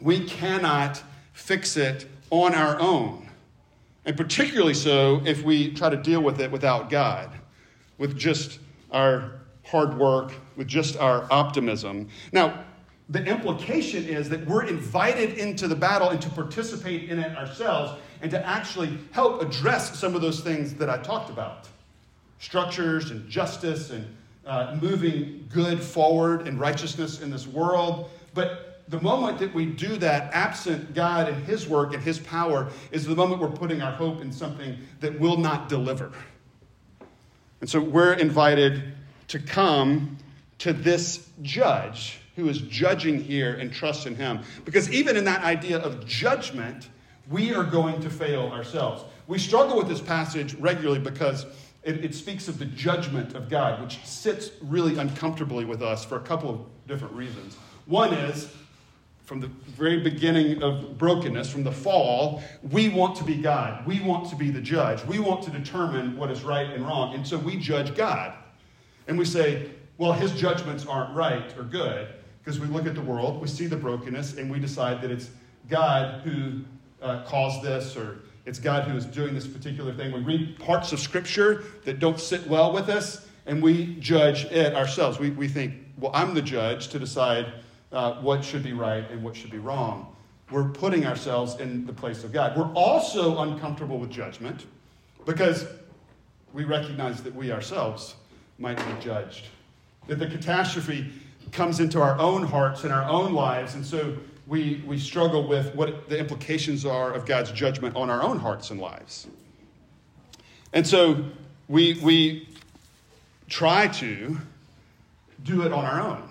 we 0.00 0.24
cannot 0.24 1.02
fix 1.32 1.76
it 1.76 2.06
on 2.30 2.54
our 2.54 2.80
own. 2.80 3.28
And 4.04 4.16
particularly 4.16 4.74
so 4.74 5.22
if 5.24 5.42
we 5.42 5.72
try 5.72 5.90
to 5.90 5.96
deal 5.96 6.22
with 6.22 6.40
it 6.40 6.50
without 6.50 6.90
God, 6.90 7.30
with 7.98 8.16
just 8.16 8.58
our 8.90 9.40
hard 9.64 9.96
work, 9.96 10.32
with 10.56 10.66
just 10.66 10.96
our 10.96 11.26
optimism. 11.30 12.08
Now, 12.32 12.64
the 13.08 13.24
implication 13.24 14.04
is 14.04 14.28
that 14.28 14.46
we're 14.46 14.64
invited 14.64 15.38
into 15.38 15.68
the 15.68 15.74
battle 15.74 16.10
and 16.10 16.22
to 16.22 16.30
participate 16.30 17.10
in 17.10 17.18
it 17.18 17.36
ourselves 17.36 18.00
and 18.22 18.30
to 18.30 18.46
actually 18.46 18.98
help 19.10 19.42
address 19.42 19.98
some 19.98 20.14
of 20.14 20.22
those 20.22 20.40
things 20.40 20.74
that 20.74 20.88
I 20.88 20.98
talked 20.98 21.30
about 21.30 21.68
structures 22.38 23.12
and 23.12 23.28
justice 23.28 23.90
and 23.90 24.04
uh, 24.44 24.76
moving 24.80 25.48
good 25.52 25.80
forward 25.80 26.48
and 26.48 26.58
righteousness 26.58 27.20
in 27.20 27.30
this 27.30 27.46
world. 27.46 28.10
But 28.34 28.82
the 28.88 29.00
moment 29.00 29.38
that 29.38 29.54
we 29.54 29.66
do 29.66 29.96
that, 29.98 30.32
absent 30.34 30.92
God 30.94 31.28
and 31.28 31.44
His 31.44 31.68
work 31.68 31.94
and 31.94 32.02
His 32.02 32.18
power, 32.18 32.68
is 32.90 33.06
the 33.06 33.14
moment 33.14 33.40
we're 33.40 33.48
putting 33.48 33.80
our 33.80 33.92
hope 33.92 34.20
in 34.20 34.32
something 34.32 34.76
that 35.00 35.18
will 35.20 35.36
not 35.36 35.68
deliver. 35.68 36.10
And 37.60 37.70
so 37.70 37.80
we're 37.80 38.14
invited 38.14 38.92
to 39.28 39.38
come 39.38 40.18
to 40.58 40.72
this 40.72 41.28
judge 41.42 42.18
who 42.36 42.48
is 42.48 42.58
judging 42.62 43.22
here 43.22 43.54
and 43.54 43.72
trust 43.72 44.06
in 44.06 44.14
Him. 44.14 44.40
Because 44.64 44.90
even 44.90 45.16
in 45.16 45.24
that 45.24 45.42
idea 45.42 45.78
of 45.78 46.06
judgment, 46.06 46.88
we 47.28 47.54
are 47.54 47.64
going 47.64 48.00
to 48.00 48.10
fail 48.10 48.48
ourselves. 48.48 49.04
We 49.26 49.38
struggle 49.38 49.76
with 49.76 49.88
this 49.88 50.00
passage 50.00 50.54
regularly 50.54 50.98
because 50.98 51.46
it, 51.82 52.04
it, 52.04 52.14
speaks 52.14 52.48
of 52.48 52.58
the 52.58 52.64
judgment 52.64 53.34
of 53.34 53.48
God, 53.48 53.80
which 53.82 54.04
sits 54.04 54.50
really 54.62 54.98
uncomfortably 54.98 55.64
with 55.64 55.82
us 55.82 56.04
for 56.04 56.16
a 56.16 56.20
couple 56.20 56.50
of 56.50 56.60
different 56.86 57.14
reasons. 57.14 57.56
One 57.86 58.12
is 58.14 58.48
from 59.24 59.40
the 59.40 59.48
very 59.76 60.00
beginning 60.00 60.62
of 60.62 60.98
brokenness, 60.98 61.50
from 61.50 61.64
the 61.64 61.72
fall, 61.72 62.42
we 62.70 62.88
want 62.88 63.16
to 63.16 63.24
be 63.24 63.36
God. 63.36 63.86
We 63.86 64.00
want 64.00 64.28
to 64.30 64.36
be 64.36 64.50
the 64.50 64.60
judge. 64.60 65.04
We 65.04 65.20
want 65.20 65.42
to 65.44 65.50
determine 65.50 66.16
what 66.16 66.30
is 66.30 66.42
right 66.42 66.68
and 66.68 66.86
wrong. 66.86 67.14
And 67.14 67.26
so 67.26 67.38
we 67.38 67.56
judge 67.56 67.94
God. 67.94 68.34
And 69.06 69.18
we 69.18 69.24
say, 69.24 69.70
well, 69.96 70.12
his 70.12 70.32
judgments 70.32 70.84
aren't 70.86 71.14
right 71.14 71.56
or 71.56 71.62
good 71.62 72.08
because 72.42 72.58
we 72.58 72.66
look 72.66 72.86
at 72.86 72.94
the 72.94 73.02
world, 73.02 73.40
we 73.40 73.46
see 73.46 73.66
the 73.66 73.76
brokenness, 73.76 74.36
and 74.36 74.50
we 74.50 74.58
decide 74.58 75.00
that 75.02 75.10
it's 75.10 75.30
God 75.68 76.22
who 76.22 76.62
uh, 77.00 77.22
caused 77.24 77.62
this 77.62 77.96
or 77.96 78.20
it's 78.44 78.58
God 78.58 78.84
who 78.84 78.96
is 78.96 79.04
doing 79.06 79.34
this 79.34 79.46
particular 79.46 79.94
thing. 79.94 80.12
We 80.12 80.20
read 80.20 80.58
parts 80.58 80.92
of 80.92 80.98
Scripture 80.98 81.62
that 81.84 82.00
don't 82.00 82.18
sit 82.18 82.44
well 82.48 82.72
with 82.72 82.88
us, 82.88 83.28
and 83.46 83.62
we 83.62 83.94
judge 83.96 84.46
it 84.46 84.74
ourselves. 84.74 85.20
We, 85.20 85.30
we 85.30 85.46
think, 85.46 85.74
well, 85.98 86.10
I'm 86.12 86.34
the 86.34 86.42
judge 86.42 86.88
to 86.88 86.98
decide 86.98 87.52
uh, 87.92 88.14
what 88.14 88.44
should 88.44 88.64
be 88.64 88.72
right 88.72 89.08
and 89.10 89.22
what 89.22 89.36
should 89.36 89.50
be 89.50 89.58
wrong. 89.58 90.16
We're 90.50 90.68
putting 90.68 91.06
ourselves 91.06 91.60
in 91.60 91.86
the 91.86 91.92
place 91.92 92.24
of 92.24 92.32
God. 92.32 92.56
We're 92.56 92.72
also 92.72 93.38
uncomfortable 93.38 93.98
with 93.98 94.10
judgment 94.10 94.66
because 95.24 95.66
we 96.52 96.64
recognize 96.64 97.22
that 97.22 97.34
we 97.34 97.52
ourselves 97.52 98.16
might 98.58 98.76
be 98.76 99.04
judged. 99.04 99.46
That 100.08 100.18
the 100.18 100.26
catastrophe 100.26 101.12
comes 101.52 101.80
into 101.80 102.00
our 102.00 102.18
own 102.18 102.42
hearts 102.42 102.84
and 102.84 102.92
our 102.92 103.08
own 103.08 103.32
lives, 103.32 103.74
and 103.74 103.84
so 103.86 104.16
we, 104.46 104.82
we 104.86 104.98
struggle 104.98 105.46
with 105.46 105.74
what 105.74 106.08
the 106.08 106.18
implications 106.18 106.84
are 106.84 107.12
of 107.12 107.26
God's 107.26 107.52
judgment 107.52 107.94
on 107.94 108.10
our 108.10 108.22
own 108.22 108.38
hearts 108.38 108.70
and 108.70 108.80
lives. 108.80 109.26
And 110.72 110.86
so 110.86 111.24
we, 111.68 111.94
we 112.02 112.48
try 113.48 113.88
to 113.88 114.38
do 115.44 115.62
it 115.62 115.72
on 115.72 115.84
our 115.84 116.00
own. 116.00 116.28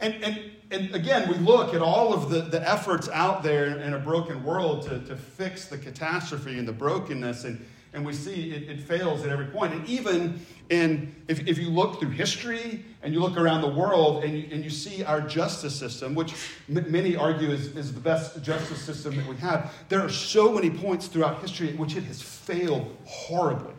And, 0.00 0.24
and 0.24 0.40
and 0.72 0.94
again, 0.94 1.28
we 1.28 1.36
look 1.36 1.74
at 1.74 1.82
all 1.82 2.14
of 2.14 2.30
the, 2.30 2.40
the 2.40 2.66
efforts 2.68 3.06
out 3.10 3.42
there 3.42 3.66
in 3.66 3.92
a 3.92 3.98
broken 3.98 4.42
world 4.42 4.82
to, 4.88 5.00
to 5.00 5.14
fix 5.16 5.66
the 5.66 5.76
catastrophe 5.76 6.58
and 6.58 6.66
the 6.66 6.72
brokenness, 6.72 7.44
and, 7.44 7.62
and 7.94 8.06
we 8.06 8.12
see 8.12 8.52
it, 8.52 8.70
it 8.70 8.80
fails 8.80 9.24
at 9.24 9.30
every 9.30 9.46
point. 9.46 9.74
And 9.74 9.86
even 9.86 10.44
in, 10.70 11.14
if, 11.28 11.46
if 11.46 11.58
you 11.58 11.68
look 11.68 12.00
through 12.00 12.10
history 12.10 12.84
and 13.02 13.12
you 13.12 13.20
look 13.20 13.36
around 13.36 13.60
the 13.60 13.68
world 13.68 14.24
and 14.24 14.38
you, 14.38 14.48
and 14.50 14.64
you 14.64 14.70
see 14.70 15.04
our 15.04 15.20
justice 15.20 15.74
system, 15.74 16.14
which 16.14 16.34
m- 16.68 16.90
many 16.90 17.16
argue 17.16 17.50
is, 17.50 17.76
is 17.76 17.92
the 17.92 18.00
best 18.00 18.42
justice 18.42 18.80
system 18.80 19.16
that 19.16 19.26
we 19.26 19.36
have, 19.36 19.74
there 19.88 20.00
are 20.00 20.08
so 20.08 20.52
many 20.52 20.70
points 20.70 21.06
throughout 21.06 21.40
history 21.42 21.68
in 21.70 21.78
which 21.78 21.96
it 21.96 22.04
has 22.04 22.22
failed 22.22 22.96
horribly. 23.04 23.74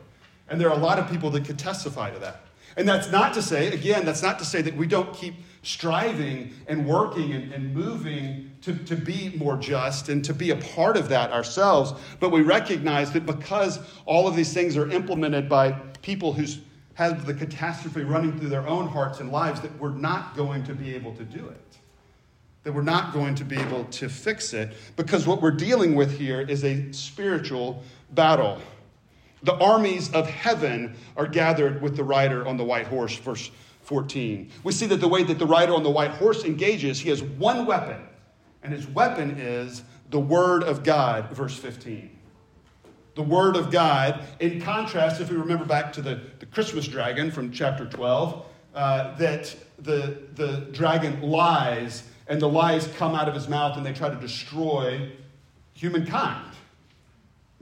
And 0.50 0.62
there 0.62 0.70
are 0.70 0.78
a 0.78 0.82
lot 0.82 1.00
of 1.00 1.10
people 1.10 1.32
that 1.32 1.46
could 1.46 1.58
testify 1.58 2.12
to 2.12 2.20
that. 2.20 2.42
And 2.76 2.88
that's 2.88 3.12
not 3.12 3.34
to 3.36 3.42
say, 3.42 3.68
again, 3.68 4.06
that's 4.06 4.24
not 4.24 4.40
to 4.40 4.46
say 4.46 4.62
that 4.62 4.76
we 4.76 4.88
don't 4.88 5.14
keep 5.14 5.36
striving 5.62 6.54
and 6.68 6.86
working 6.86 7.34
and, 7.34 7.54
and 7.54 7.74
moving 7.74 8.52
to, 8.62 8.74
to 8.74 8.96
be 8.96 9.34
more 9.38 9.58
just 9.58 10.10
and 10.10 10.24
to 10.26 10.34
be 10.34 10.52
a 10.52 10.56
part 10.56 10.98
of 10.98 11.10
that 11.10 11.32
ourselves. 11.32 11.94
But 12.20 12.30
we 12.30 12.42
recognize 12.42 13.12
that 13.12 13.26
because 13.26 13.80
all 14.06 14.28
of 14.28 14.36
these 14.36 14.54
things 14.54 14.78
are 14.78 14.90
implemented 14.90 15.48
by 15.48 15.72
people 16.02 16.34
who 16.34 16.46
have 16.96 17.26
the 17.26 17.34
catastrophe 17.34 18.04
running 18.04 18.38
through 18.40 18.50
their 18.50 18.68
own 18.68 18.88
hearts 18.88 19.20
and 19.20 19.32
lives, 19.32 19.62
that 19.62 19.78
we're 19.80 19.90
not 19.90 20.36
going 20.36 20.64
to 20.64 20.74
be 20.74 20.94
able 20.94 21.14
to 21.16 21.24
do 21.24 21.48
it. 21.48 21.60
That 22.64 22.74
we're 22.74 22.82
not 22.82 23.14
going 23.14 23.36
to 23.36 23.44
be 23.44 23.58
able 23.58 23.86
to 23.86 24.08
fix 24.08 24.54
it 24.54 24.74
because 24.96 25.28
what 25.28 25.42
we're 25.42 25.52
dealing 25.52 25.96
with 25.96 26.18
here 26.18 26.42
is 26.42 26.64
a 26.64 26.92
spiritual 26.94 27.84
battle. 28.12 28.62
The 29.44 29.56
armies 29.56 30.12
of 30.14 30.28
heaven 30.30 30.96
are 31.18 31.28
gathered 31.28 31.82
with 31.82 31.96
the 31.98 32.04
rider 32.04 32.48
on 32.48 32.58
the 32.58 32.64
white 32.64 32.88
horse, 32.88 33.16
verse 33.18 33.52
14. 33.82 34.50
We 34.64 34.72
see 34.72 34.86
that 34.88 35.02
the 35.02 35.08
way 35.08 35.24
that 35.24 35.38
the 35.38 35.46
rider 35.46 35.74
on 35.74 35.84
the 35.84 35.90
white 35.90 36.12
horse 36.12 36.46
engages, 36.46 37.00
he 37.00 37.10
has 37.10 37.22
one 37.22 37.66
weapon, 37.66 38.02
and 38.64 38.72
his 38.72 38.88
weapon 38.88 39.32
is 39.38 39.84
the 40.10 40.20
Word 40.20 40.64
of 40.64 40.84
God, 40.84 41.32
verse 41.32 41.58
15. 41.58 42.10
The 43.16 43.22
Word 43.22 43.56
of 43.56 43.70
God, 43.70 44.24
in 44.40 44.62
contrast, 44.62 45.20
if 45.20 45.30
we 45.30 45.36
remember 45.36 45.66
back 45.66 45.92
to 45.94 46.02
the, 46.02 46.22
the 46.40 46.46
Christmas 46.46 46.88
dragon 46.88 47.30
from 47.30 47.52
chapter 47.52 47.86
12, 47.86 48.46
uh, 48.74 49.16
that 49.18 49.56
the, 49.80 50.20
the 50.36 50.68
dragon 50.72 51.22
lies, 51.22 52.04
and 52.28 52.42
the 52.42 52.50
lies 52.50 52.88
come 52.98 53.14
out 53.14 53.28
of 53.28 53.36
his 53.36 53.48
mouth 53.48 53.78
and 53.78 53.86
they 53.86 53.94
try 53.94 54.10
to 54.10 54.16
destroy 54.16 55.12
humankind. 55.74 56.53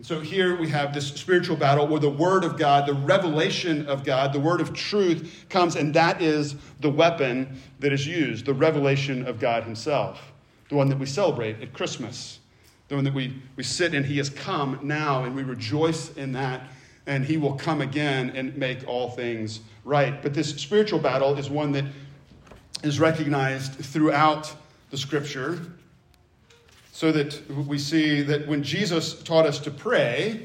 And 0.02 0.06
so 0.08 0.20
here 0.20 0.56
we 0.56 0.68
have 0.70 0.96
this 0.96 1.10
spiritual 1.10 1.56
battle 1.56 1.86
where 1.86 2.00
the 2.00 2.10
Word 2.10 2.44
of 2.44 2.58
God, 2.58 2.88
the 2.88 2.94
revelation 2.96 3.86
of 3.86 4.04
God, 4.04 4.34
the 4.34 4.40
Word 4.40 4.60
of 4.60 4.74
truth 4.74 5.46
comes, 5.48 5.76
and 5.76 5.94
that 5.94 6.24
is 6.24 6.56
the 6.80 6.90
weapon 6.90 7.62
that 7.82 7.94
is 7.94 8.08
used 8.08 8.48
the 8.48 8.54
revelation 8.56 9.28
of 9.28 9.40
God 9.40 9.64
Himself, 9.64 10.20
the 10.70 10.76
one 10.76 10.90
that 10.90 10.98
we 10.98 11.06
celebrate 11.06 11.62
at 11.62 11.74
Christmas, 11.74 12.40
the 12.88 12.96
one 12.96 13.04
that 13.04 13.14
we, 13.14 13.40
we 13.58 13.62
sit 13.62 13.94
and 13.94 14.04
He 14.04 14.18
has 14.18 14.32
come 14.32 14.80
now, 14.82 15.24
and 15.24 15.36
we 15.36 15.44
rejoice 15.44 16.12
in 16.18 16.32
that, 16.32 16.64
and 17.06 17.24
He 17.24 17.38
will 17.38 17.54
come 17.54 17.82
again 17.82 18.32
and 18.32 18.58
make 18.58 18.80
all 18.88 19.12
things 19.12 19.60
right. 19.86 20.20
But 20.24 20.34
this 20.34 20.50
spiritual 20.56 20.98
battle 20.98 21.38
is 21.38 21.48
one 21.48 21.74
that 21.74 21.86
is 22.82 23.00
recognized 23.00 23.74
throughout 23.74 24.52
the 24.90 24.98
Scripture 24.98 25.62
so 27.02 27.12
that 27.12 27.50
we 27.50 27.80
see 27.80 28.22
that 28.22 28.48
when 28.48 28.62
Jesus 28.62 29.24
taught 29.24 29.48
us 29.48 29.58
to 29.58 29.72
pray, 29.72 30.40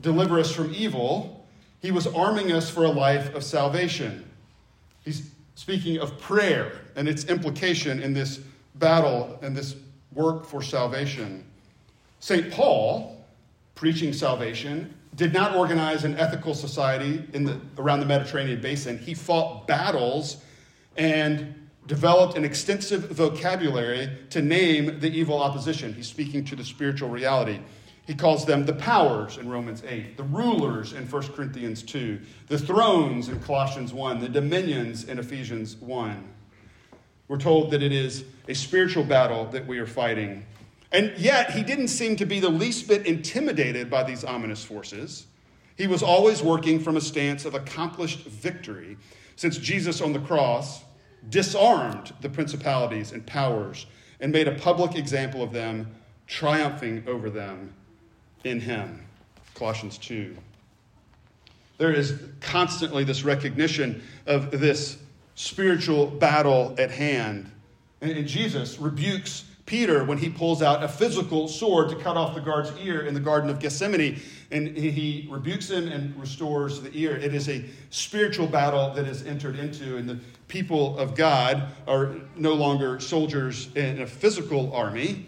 deliver 0.00 0.38
us 0.38 0.50
from 0.50 0.74
evil, 0.74 1.46
he 1.82 1.90
was 1.90 2.06
arming 2.06 2.50
us 2.50 2.70
for 2.70 2.84
a 2.84 2.88
life 2.88 3.34
of 3.34 3.44
salvation. 3.44 4.24
He's 5.04 5.30
speaking 5.54 5.98
of 5.98 6.18
prayer 6.18 6.80
and 6.96 7.06
its 7.10 7.26
implication 7.26 8.02
in 8.02 8.14
this 8.14 8.40
battle 8.76 9.38
and 9.42 9.54
this 9.54 9.76
work 10.14 10.46
for 10.46 10.62
salvation. 10.62 11.44
St. 12.20 12.50
Paul, 12.50 13.22
preaching 13.74 14.14
salvation, 14.14 14.94
did 15.14 15.34
not 15.34 15.56
organize 15.56 16.04
an 16.04 16.16
ethical 16.16 16.54
society 16.54 17.22
in 17.34 17.44
the, 17.44 17.60
around 17.76 18.00
the 18.00 18.06
Mediterranean 18.06 18.62
basin. 18.62 18.96
He 18.96 19.12
fought 19.12 19.66
battles 19.66 20.38
and 20.96 21.54
developed 21.88 22.36
an 22.36 22.44
extensive 22.44 23.10
vocabulary 23.10 24.10
to 24.30 24.42
name 24.42 25.00
the 25.00 25.10
evil 25.10 25.42
opposition. 25.42 25.94
He's 25.94 26.06
speaking 26.06 26.44
to 26.44 26.54
the 26.54 26.64
spiritual 26.64 27.08
reality. 27.08 27.60
He 28.06 28.14
calls 28.14 28.44
them 28.44 28.66
the 28.66 28.74
powers 28.74 29.38
in 29.38 29.48
Romans 29.48 29.82
8, 29.86 30.16
the 30.16 30.22
rulers 30.22 30.92
in 30.92 31.06
1 31.06 31.22
Corinthians 31.32 31.82
2, 31.82 32.20
the 32.46 32.58
thrones 32.58 33.28
in 33.28 33.40
Colossians 33.40 33.92
1, 33.92 34.20
the 34.20 34.28
dominions 34.28 35.04
in 35.04 35.18
Ephesians 35.18 35.76
1. 35.76 36.28
We're 37.26 37.38
told 37.38 37.70
that 37.72 37.82
it 37.82 37.92
is 37.92 38.24
a 38.48 38.54
spiritual 38.54 39.04
battle 39.04 39.46
that 39.46 39.66
we 39.66 39.78
are 39.78 39.86
fighting. 39.86 40.46
And 40.92 41.12
yet, 41.18 41.50
he 41.50 41.62
didn't 41.62 41.88
seem 41.88 42.16
to 42.16 42.26
be 42.26 42.40
the 42.40 42.48
least 42.48 42.88
bit 42.88 43.06
intimidated 43.06 43.90
by 43.90 44.04
these 44.04 44.24
ominous 44.24 44.64
forces. 44.64 45.26
He 45.76 45.86
was 45.86 46.02
always 46.02 46.42
working 46.42 46.80
from 46.80 46.96
a 46.96 47.00
stance 47.00 47.44
of 47.44 47.54
accomplished 47.54 48.20
victory, 48.24 48.96
since 49.36 49.58
Jesus 49.58 50.00
on 50.00 50.12
the 50.12 50.18
cross 50.18 50.82
disarmed 51.28 52.12
the 52.20 52.28
principalities 52.28 53.12
and 53.12 53.26
powers, 53.26 53.86
and 54.20 54.32
made 54.32 54.48
a 54.48 54.54
public 54.54 54.96
example 54.96 55.42
of 55.42 55.52
them, 55.52 55.94
triumphing 56.26 57.04
over 57.06 57.30
them 57.30 57.72
in 58.44 58.60
him. 58.60 59.06
Colossians 59.54 59.98
2. 59.98 60.36
There 61.78 61.92
is 61.92 62.20
constantly 62.40 63.04
this 63.04 63.22
recognition 63.22 64.02
of 64.26 64.50
this 64.50 64.98
spiritual 65.34 66.06
battle 66.06 66.74
at 66.78 66.90
hand. 66.90 67.50
And 68.00 68.26
Jesus 68.26 68.78
rebukes 68.78 69.44
Peter 69.68 70.02
when 70.02 70.16
he 70.16 70.30
pulls 70.30 70.62
out 70.62 70.82
a 70.82 70.88
physical 70.88 71.46
sword 71.46 71.90
to 71.90 71.96
cut 71.96 72.16
off 72.16 72.34
the 72.34 72.40
guard's 72.40 72.72
ear 72.80 73.02
in 73.02 73.12
the 73.12 73.20
Garden 73.20 73.50
of 73.50 73.60
Gethsemane. 73.60 74.18
And 74.50 74.74
he 74.74 75.28
rebukes 75.30 75.68
him 75.68 75.86
and 75.88 76.18
restores 76.18 76.80
the 76.80 76.90
ear. 76.94 77.14
It 77.14 77.34
is 77.34 77.50
a 77.50 77.62
spiritual 77.90 78.46
battle 78.46 78.94
that 78.94 79.06
is 79.06 79.26
entered 79.26 79.58
into, 79.58 79.98
and 79.98 80.08
the 80.08 80.18
people 80.48 80.98
of 80.98 81.14
God 81.14 81.64
are 81.86 82.16
no 82.34 82.54
longer 82.54 82.98
soldiers 82.98 83.68
in 83.76 84.00
a 84.00 84.06
physical 84.06 84.72
army. 84.74 85.26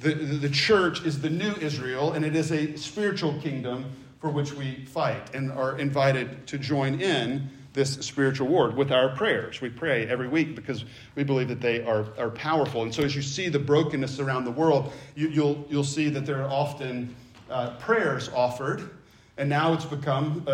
The, 0.00 0.14
the, 0.14 0.48
church 0.48 1.04
is 1.04 1.20
the 1.20 1.30
new 1.30 1.52
Israel, 1.60 2.12
and 2.12 2.24
it 2.24 2.34
is 2.34 2.52
a 2.52 2.76
spiritual 2.76 3.38
kingdom 3.40 3.84
for 4.18 4.30
which 4.30 4.54
we 4.54 4.86
fight 4.86 5.34
and 5.34 5.52
are 5.52 5.78
invited 5.78 6.46
to 6.46 6.58
join 6.58 7.00
in 7.00 7.50
this 7.74 7.94
spiritual 7.94 8.46
war 8.46 8.70
with 8.70 8.92
our 8.92 9.10
prayers. 9.10 9.60
We 9.60 9.68
pray 9.68 10.06
every 10.06 10.28
week 10.28 10.54
because 10.54 10.84
we 11.16 11.24
believe 11.24 11.48
that 11.48 11.60
they 11.60 11.84
are, 11.84 12.06
are 12.16 12.30
powerful. 12.30 12.84
And 12.84 12.94
so 12.94 13.02
as 13.02 13.14
you 13.14 13.20
see 13.20 13.48
the 13.48 13.58
brokenness 13.58 14.20
around 14.20 14.44
the 14.44 14.52
world, 14.52 14.92
you, 15.16 15.26
will 15.26 15.34
you'll, 15.34 15.66
you'll 15.68 15.84
see 15.84 16.08
that 16.08 16.24
there 16.24 16.42
are 16.42 16.48
often 16.48 17.14
uh, 17.50 17.70
prayers 17.80 18.30
offered. 18.30 18.90
And 19.36 19.48
now 19.48 19.72
it's 19.72 19.84
become 19.84 20.44
a, 20.46 20.52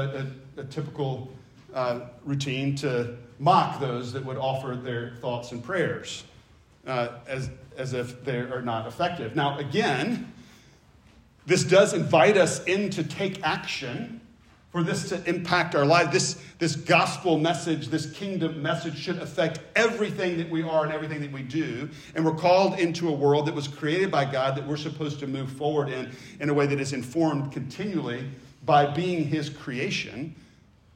a, 0.56 0.60
a 0.62 0.64
typical 0.64 1.30
uh, 1.74 2.00
routine 2.24 2.74
to 2.76 3.16
mock 3.38 3.80
those 3.80 4.14
that 4.14 4.24
would 4.24 4.38
offer 4.38 4.74
their 4.74 5.12
thoughts 5.20 5.52
and 5.52 5.62
prayers 5.62 6.24
uh, 6.86 7.08
as, 7.26 7.50
as 7.76 7.92
if 7.92 8.24
they 8.24 8.38
are 8.38 8.62
not 8.62 8.86
effective. 8.86 9.36
Now, 9.36 9.58
again, 9.58 10.32
this 11.44 11.64
does 11.64 11.92
invite 11.92 12.38
us 12.38 12.64
in 12.64 12.88
to 12.90 13.04
take 13.04 13.42
action 13.42 14.19
for 14.70 14.82
this 14.84 15.08
to 15.08 15.28
impact 15.28 15.74
our 15.74 15.84
lives. 15.84 16.12
This, 16.12 16.42
this 16.58 16.76
gospel 16.76 17.38
message, 17.38 17.88
this 17.88 18.10
kingdom 18.12 18.62
message 18.62 18.96
should 18.96 19.18
affect 19.18 19.60
everything 19.74 20.38
that 20.38 20.48
we 20.48 20.62
are 20.62 20.84
and 20.84 20.92
everything 20.92 21.20
that 21.20 21.32
we 21.32 21.42
do. 21.42 21.88
And 22.14 22.24
we're 22.24 22.36
called 22.36 22.78
into 22.78 23.08
a 23.08 23.12
world 23.12 23.46
that 23.46 23.54
was 23.54 23.66
created 23.66 24.10
by 24.10 24.30
God 24.30 24.56
that 24.56 24.66
we're 24.66 24.76
supposed 24.76 25.18
to 25.20 25.26
move 25.26 25.50
forward 25.50 25.88
in 25.88 26.10
in 26.38 26.48
a 26.50 26.54
way 26.54 26.66
that 26.66 26.80
is 26.80 26.92
informed 26.92 27.52
continually 27.52 28.30
by 28.64 28.86
being 28.86 29.24
His 29.24 29.50
creation. 29.50 30.34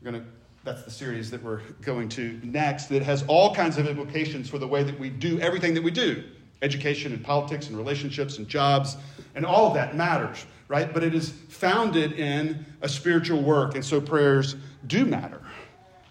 We're 0.00 0.12
going 0.12 0.22
to 0.22 0.30
that's 0.64 0.82
the 0.82 0.90
series 0.90 1.30
that 1.30 1.42
we're 1.42 1.60
going 1.82 2.08
to 2.08 2.40
next 2.42 2.86
that 2.86 3.02
has 3.02 3.22
all 3.28 3.54
kinds 3.54 3.76
of 3.76 3.86
implications 3.86 4.48
for 4.48 4.58
the 4.58 4.66
way 4.66 4.82
that 4.82 4.98
we 4.98 5.10
do 5.10 5.38
everything 5.40 5.74
that 5.74 5.82
we 5.82 5.90
do 5.90 6.24
education 6.62 7.12
and 7.12 7.22
politics 7.22 7.68
and 7.68 7.76
relationships 7.76 8.38
and 8.38 8.48
jobs 8.48 8.96
and 9.34 9.44
all 9.44 9.66
of 9.66 9.74
that 9.74 9.94
matters 9.94 10.46
right 10.74 10.92
but 10.92 11.02
it 11.02 11.14
is 11.14 11.30
founded 11.48 12.12
in 12.12 12.64
a 12.82 12.88
spiritual 12.88 13.42
work 13.42 13.74
and 13.74 13.84
so 13.84 14.00
prayers 14.00 14.56
do 14.86 15.04
matter 15.04 15.40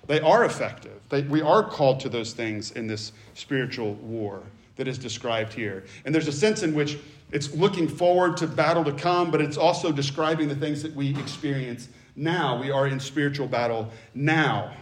they 0.08 0.20
are 0.22 0.46
effective 0.46 1.00
they, 1.10 1.22
we 1.24 1.42
are 1.42 1.64
called 1.64 2.00
to 2.00 2.10
those 2.10 2.34
things 2.34 2.72
in 2.72 2.88
this 2.88 3.12
spiritual 3.34 3.94
war 3.96 4.42
that 4.76 4.88
is 4.88 4.98
described 4.98 5.54
here 5.54 5.86
and 6.06 6.14
there's 6.14 6.28
a 6.28 6.32
sense 6.32 6.64
in 6.64 6.74
which 6.74 6.98
it's 7.32 7.54
looking 7.54 7.88
forward 7.88 8.38
to 8.38 8.48
battle 8.48 8.84
to 8.84 8.94
come 8.94 9.32
but 9.32 9.42
it's 9.42 9.58
also 9.58 9.92
describing 9.92 10.48
the 10.48 10.56
things 10.56 10.82
that 10.84 10.96
we 10.96 11.18
experience 11.20 11.90
now. 12.16 12.60
We 12.60 12.72
are 12.72 12.88
in 12.88 13.00
spiritual 13.00 13.48
battle 13.48 13.90
now. 14.14 14.74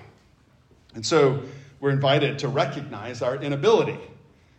And 0.94 1.06
so 1.06 1.42
we're 1.80 1.92
invited 1.92 2.40
to 2.40 2.48
recognize 2.48 3.22
our 3.22 3.38
inability, 3.38 4.00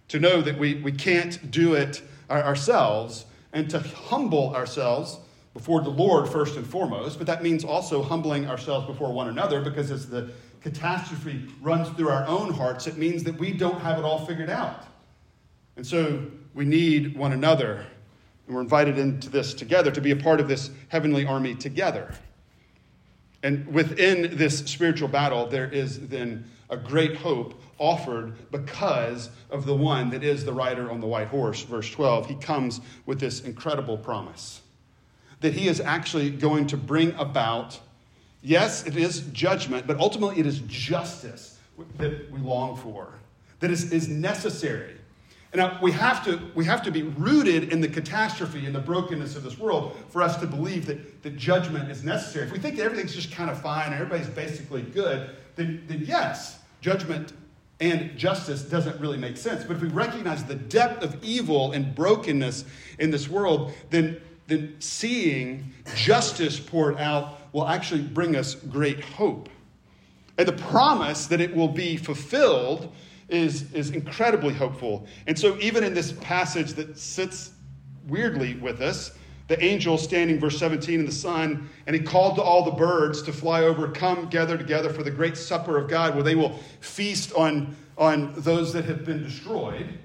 to 0.08 0.18
know 0.18 0.40
that 0.40 0.58
we, 0.58 0.74
we 0.76 0.92
can't 0.92 1.50
do 1.50 1.74
it 1.74 2.02
ourselves, 2.30 3.26
and 3.52 3.68
to 3.70 3.78
humble 3.80 4.54
ourselves 4.54 5.18
before 5.54 5.82
the 5.82 5.90
Lord 5.90 6.28
first 6.28 6.56
and 6.56 6.66
foremost. 6.66 7.18
But 7.18 7.26
that 7.26 7.42
means 7.42 7.64
also 7.64 8.02
humbling 8.02 8.46
ourselves 8.48 8.86
before 8.86 9.12
one 9.12 9.28
another 9.28 9.60
because 9.60 9.90
as 9.90 10.08
the 10.08 10.30
catastrophe 10.62 11.44
runs 11.60 11.88
through 11.90 12.08
our 12.08 12.26
own 12.26 12.52
hearts, 12.52 12.86
it 12.86 12.96
means 12.96 13.24
that 13.24 13.38
we 13.38 13.52
don't 13.52 13.80
have 13.80 13.98
it 13.98 14.04
all 14.04 14.24
figured 14.24 14.50
out. 14.50 14.86
And 15.76 15.86
so 15.86 16.26
we 16.54 16.64
need 16.64 17.16
one 17.16 17.32
another. 17.32 17.84
And 18.46 18.56
we're 18.56 18.62
invited 18.62 18.98
into 18.98 19.28
this 19.28 19.54
together 19.54 19.90
to 19.90 20.00
be 20.00 20.10
a 20.10 20.16
part 20.16 20.40
of 20.40 20.48
this 20.48 20.70
heavenly 20.88 21.26
army 21.26 21.54
together. 21.54 22.12
And 23.42 23.66
within 23.66 24.36
this 24.36 24.58
spiritual 24.58 25.08
battle, 25.08 25.46
there 25.46 25.68
is 25.68 26.08
then 26.08 26.44
a 26.70 26.76
great 26.76 27.16
hope 27.16 27.60
offered 27.78 28.50
because 28.50 29.30
of 29.50 29.66
the 29.66 29.74
one 29.74 30.10
that 30.10 30.22
is 30.22 30.44
the 30.44 30.52
rider 30.52 30.90
on 30.90 31.00
the 31.00 31.06
white 31.06 31.28
horse. 31.28 31.62
Verse 31.62 31.90
12, 31.90 32.26
he 32.26 32.34
comes 32.36 32.80
with 33.04 33.18
this 33.18 33.40
incredible 33.40 33.98
promise 33.98 34.60
that 35.40 35.54
he 35.54 35.66
is 35.66 35.80
actually 35.80 36.30
going 36.30 36.68
to 36.68 36.76
bring 36.76 37.12
about, 37.14 37.78
yes, 38.42 38.86
it 38.86 38.96
is 38.96 39.22
judgment, 39.32 39.86
but 39.88 39.98
ultimately 39.98 40.38
it 40.38 40.46
is 40.46 40.60
justice 40.60 41.58
that 41.98 42.30
we 42.30 42.38
long 42.38 42.76
for, 42.76 43.14
that 43.58 43.70
is, 43.70 43.92
is 43.92 44.08
necessary 44.08 44.94
now 45.54 45.78
we 45.82 45.92
have 45.92 46.24
to, 46.24 46.40
we 46.54 46.64
have 46.64 46.82
to 46.82 46.90
be 46.90 47.02
rooted 47.02 47.72
in 47.72 47.80
the 47.80 47.88
catastrophe 47.88 48.64
and 48.64 48.74
the 48.74 48.80
brokenness 48.80 49.36
of 49.36 49.42
this 49.42 49.58
world 49.58 49.96
for 50.08 50.22
us 50.22 50.36
to 50.38 50.46
believe 50.46 50.86
that, 50.86 51.22
that 51.22 51.36
judgment 51.36 51.90
is 51.90 52.02
necessary. 52.02 52.46
If 52.46 52.52
we 52.52 52.58
think 52.58 52.76
that 52.76 52.84
everything's 52.84 53.14
just 53.14 53.32
kind 53.32 53.50
of 53.50 53.60
fine 53.60 53.86
and 53.86 53.94
everybody's 53.94 54.28
basically 54.28 54.82
good, 54.82 55.30
then, 55.56 55.84
then 55.88 56.04
yes, 56.06 56.58
judgment 56.80 57.34
and 57.80 58.16
justice 58.16 58.62
doesn't 58.62 58.98
really 59.00 59.18
make 59.18 59.36
sense. 59.36 59.64
But 59.64 59.76
if 59.76 59.82
we 59.82 59.88
recognize 59.88 60.44
the 60.44 60.54
depth 60.54 61.02
of 61.02 61.22
evil 61.22 61.72
and 61.72 61.94
brokenness 61.94 62.64
in 62.98 63.10
this 63.10 63.28
world, 63.28 63.74
then, 63.90 64.20
then 64.46 64.76
seeing 64.78 65.72
justice 65.96 66.58
poured 66.58 66.96
out 66.98 67.52
will 67.52 67.68
actually 67.68 68.02
bring 68.02 68.36
us 68.36 68.54
great 68.54 69.00
hope. 69.04 69.48
And 70.38 70.48
the 70.48 70.52
promise 70.52 71.26
that 71.26 71.40
it 71.40 71.54
will 71.54 71.68
be 71.68 71.96
fulfilled 71.96 72.90
is, 73.32 73.72
is 73.72 73.90
incredibly 73.90 74.52
hopeful. 74.52 75.06
And 75.26 75.38
so, 75.38 75.56
even 75.58 75.82
in 75.82 75.94
this 75.94 76.12
passage 76.12 76.74
that 76.74 76.98
sits 76.98 77.52
weirdly 78.06 78.54
with 78.56 78.80
us, 78.80 79.12
the 79.48 79.62
angel 79.62 79.98
standing, 79.98 80.38
verse 80.38 80.58
17, 80.58 81.00
in 81.00 81.06
the 81.06 81.12
sun, 81.12 81.68
and 81.86 81.96
he 81.96 82.02
called 82.02 82.36
to 82.36 82.42
all 82.42 82.64
the 82.64 82.70
birds 82.70 83.22
to 83.22 83.32
fly 83.32 83.64
over, 83.64 83.88
come 83.88 84.28
gather 84.28 84.56
together 84.56 84.90
for 84.90 85.02
the 85.02 85.10
great 85.10 85.36
supper 85.36 85.78
of 85.78 85.88
God, 85.88 86.14
where 86.14 86.22
they 86.22 86.34
will 86.34 86.58
feast 86.80 87.32
on, 87.34 87.74
on 87.98 88.34
those 88.36 88.72
that 88.72 88.84
have 88.84 89.04
been 89.04 89.22
destroyed 89.22 89.98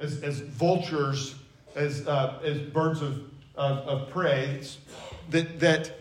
as, 0.00 0.22
as 0.22 0.40
vultures, 0.40 1.36
as, 1.76 2.06
uh, 2.06 2.40
as 2.42 2.58
birds 2.58 3.00
of, 3.02 3.24
of, 3.54 3.78
of 3.88 4.10
prey. 4.10 4.60
That, 5.30 5.60
that 5.60 5.98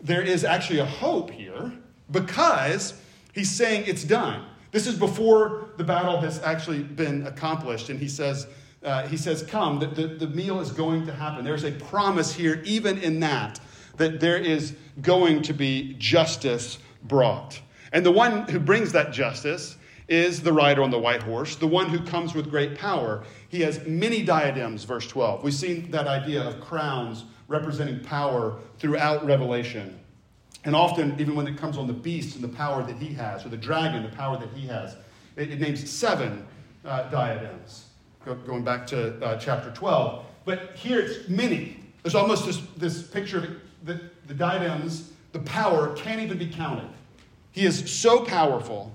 there 0.00 0.22
is 0.22 0.44
actually 0.44 0.80
a 0.80 0.86
hope 0.86 1.30
here 1.30 1.72
because 2.10 3.00
he's 3.32 3.50
saying 3.50 3.84
it's 3.86 4.04
done. 4.04 4.44
This 4.70 4.86
is 4.86 4.96
before 4.96 5.70
the 5.76 5.84
battle 5.84 6.20
has 6.20 6.42
actually 6.42 6.82
been 6.82 7.26
accomplished. 7.26 7.88
And 7.88 7.98
he 7.98 8.08
says, 8.08 8.46
uh, 8.82 9.06
he 9.08 9.16
says, 9.16 9.42
Come, 9.42 9.78
the, 9.78 9.86
the, 9.86 10.06
the 10.06 10.26
meal 10.28 10.60
is 10.60 10.70
going 10.70 11.06
to 11.06 11.12
happen. 11.12 11.44
There's 11.44 11.64
a 11.64 11.72
promise 11.72 12.32
here, 12.32 12.62
even 12.64 12.98
in 12.98 13.20
that, 13.20 13.60
that 13.96 14.20
there 14.20 14.36
is 14.36 14.76
going 15.00 15.42
to 15.42 15.52
be 15.52 15.94
justice 15.98 16.78
brought. 17.04 17.60
And 17.92 18.04
the 18.04 18.12
one 18.12 18.42
who 18.48 18.58
brings 18.58 18.92
that 18.92 19.12
justice 19.12 19.76
is 20.08 20.42
the 20.42 20.52
rider 20.52 20.82
on 20.82 20.90
the 20.90 20.98
white 20.98 21.22
horse, 21.22 21.56
the 21.56 21.66
one 21.66 21.88
who 21.88 22.00
comes 22.00 22.34
with 22.34 22.50
great 22.50 22.78
power. 22.78 23.24
He 23.48 23.60
has 23.62 23.84
many 23.86 24.22
diadems, 24.22 24.84
verse 24.84 25.06
12. 25.06 25.42
We've 25.42 25.54
seen 25.54 25.90
that 25.90 26.06
idea 26.06 26.42
of 26.42 26.60
crowns 26.60 27.24
representing 27.46 28.00
power 28.00 28.58
throughout 28.78 29.24
Revelation. 29.26 29.98
And 30.64 30.74
often, 30.74 31.18
even 31.20 31.34
when 31.34 31.46
it 31.46 31.56
comes 31.56 31.76
on 31.76 31.86
the 31.86 31.92
beast 31.92 32.34
and 32.34 32.44
the 32.44 32.48
power 32.48 32.82
that 32.82 32.96
he 32.96 33.14
has, 33.14 33.44
or 33.46 33.48
the 33.48 33.56
dragon, 33.56 34.02
the 34.02 34.08
power 34.16 34.36
that 34.38 34.50
he 34.50 34.66
has, 34.66 34.96
it, 35.36 35.50
it 35.50 35.60
names 35.60 35.88
seven 35.88 36.46
uh, 36.84 37.08
diadems, 37.10 37.86
go, 38.24 38.34
going 38.34 38.64
back 38.64 38.86
to 38.88 39.24
uh, 39.24 39.38
chapter 39.38 39.70
12. 39.70 40.24
But 40.44 40.74
here 40.74 40.98
it's 41.00 41.28
many. 41.28 41.78
There's 42.02 42.14
almost 42.14 42.46
this, 42.46 42.60
this 42.76 43.02
picture 43.02 43.38
of 43.38 43.46
the, 43.84 44.00
the 44.26 44.34
diadems, 44.34 45.12
the 45.32 45.40
power 45.40 45.94
can't 45.94 46.20
even 46.20 46.38
be 46.38 46.48
counted. 46.48 46.88
He 47.52 47.64
is 47.64 47.90
so 47.90 48.24
powerful 48.24 48.92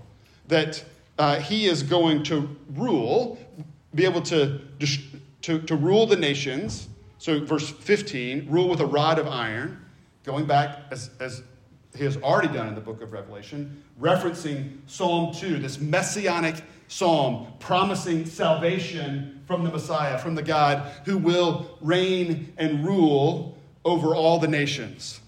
that 0.48 0.84
uh, 1.18 1.40
he 1.40 1.66
is 1.66 1.84
going 1.84 2.24
to 2.24 2.56
rule, 2.74 3.38
be 3.96 4.06
able 4.06 4.22
to, 4.24 4.62
to, 5.42 5.62
to 5.62 5.76
rule 5.76 6.06
the 6.06 6.16
nations. 6.16 6.90
So, 7.20 7.44
verse 7.46 7.70
15, 7.70 8.48
rule 8.50 8.68
with 8.68 8.82
a 8.82 8.86
rod 8.86 9.20
of 9.20 9.28
iron, 9.28 9.80
going 10.24 10.46
back 10.46 10.80
as, 10.92 11.10
as 11.20 11.44
he 11.96 12.04
has 12.04 12.18
already 12.18 12.48
done 12.48 12.68
in 12.68 12.76
the 12.76 12.82
book 12.82 13.02
of 13.02 13.14
Revelation, 13.14 13.84
referencing 14.02 14.78
Psalm 14.88 15.34
2, 15.34 15.60
this 15.60 15.80
messianic 15.80 16.56
psalm 16.88 17.48
promising 17.60 18.26
salvation 18.26 19.42
from 19.46 19.64
the 19.64 19.70
Messiah, 19.70 20.18
from 20.18 20.36
the 20.36 20.42
God 20.42 20.92
who 21.06 21.18
will 21.18 21.78
reign 21.82 22.54
and 22.58 22.86
rule 22.86 23.58
over 23.86 24.16
all 24.16 24.40
the 24.40 24.48
nations 24.48 25.20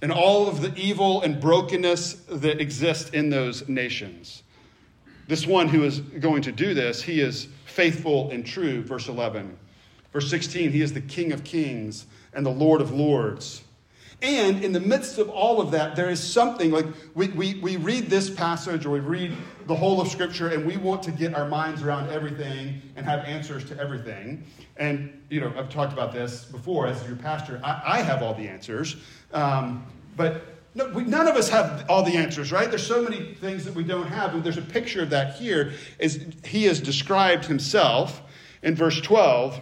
and 0.00 0.12
all 0.12 0.48
of 0.48 0.60
the 0.60 0.72
evil 0.76 1.22
and 1.22 1.40
brokenness 1.40 2.14
that 2.28 2.60
exist 2.60 3.14
in 3.14 3.30
those 3.30 3.68
nations. 3.68 4.42
This 5.26 5.46
one 5.46 5.68
who 5.68 5.84
is 5.84 6.00
going 6.00 6.42
to 6.42 6.52
do 6.52 6.72
this, 6.72 7.02
he 7.02 7.20
is 7.20 7.48
faithful 7.66 8.30
and 8.30 8.46
true, 8.46 8.82
verse 8.82 9.08
11. 9.08 9.58
Verse 10.12 10.30
16, 10.30 10.72
he 10.72 10.80
is 10.80 10.92
the 10.92 11.00
King 11.00 11.32
of 11.32 11.44
kings 11.44 12.06
and 12.32 12.46
the 12.46 12.50
Lord 12.50 12.80
of 12.80 12.92
lords. 12.92 13.62
And 14.20 14.64
in 14.64 14.72
the 14.72 14.80
midst 14.80 15.18
of 15.18 15.28
all 15.28 15.60
of 15.60 15.70
that, 15.70 15.94
there 15.94 16.10
is 16.10 16.20
something 16.20 16.72
like 16.72 16.86
we, 17.14 17.28
we, 17.28 17.54
we 17.60 17.76
read 17.76 18.10
this 18.10 18.28
passage 18.28 18.84
or 18.84 18.90
we 18.90 18.98
read 18.98 19.32
the 19.66 19.76
whole 19.76 20.00
of 20.00 20.08
Scripture 20.08 20.48
and 20.48 20.66
we 20.66 20.76
want 20.76 21.04
to 21.04 21.12
get 21.12 21.34
our 21.34 21.46
minds 21.46 21.82
around 21.82 22.10
everything 22.10 22.82
and 22.96 23.06
have 23.06 23.24
answers 23.26 23.64
to 23.66 23.78
everything. 23.78 24.44
And, 24.76 25.22
you 25.30 25.40
know, 25.40 25.52
I've 25.56 25.70
talked 25.70 25.92
about 25.92 26.12
this 26.12 26.44
before 26.46 26.88
as 26.88 27.06
your 27.06 27.14
pastor. 27.14 27.60
I, 27.62 27.82
I 27.84 28.02
have 28.02 28.20
all 28.20 28.34
the 28.34 28.48
answers. 28.48 28.96
Um, 29.32 29.86
but 30.16 30.42
no, 30.74 30.88
we, 30.88 31.04
none 31.04 31.28
of 31.28 31.36
us 31.36 31.48
have 31.50 31.86
all 31.88 32.02
the 32.02 32.16
answers, 32.16 32.50
right? 32.50 32.68
There's 32.68 32.86
so 32.86 33.02
many 33.02 33.34
things 33.34 33.64
that 33.66 33.74
we 33.74 33.84
don't 33.84 34.08
have. 34.08 34.34
And 34.34 34.42
there's 34.42 34.58
a 34.58 34.62
picture 34.62 35.02
of 35.02 35.10
that 35.10 35.36
here. 35.36 35.74
Is 36.00 36.26
he 36.44 36.64
has 36.64 36.80
described 36.80 37.44
himself 37.44 38.20
in 38.64 38.74
verse 38.74 39.00
12. 39.00 39.60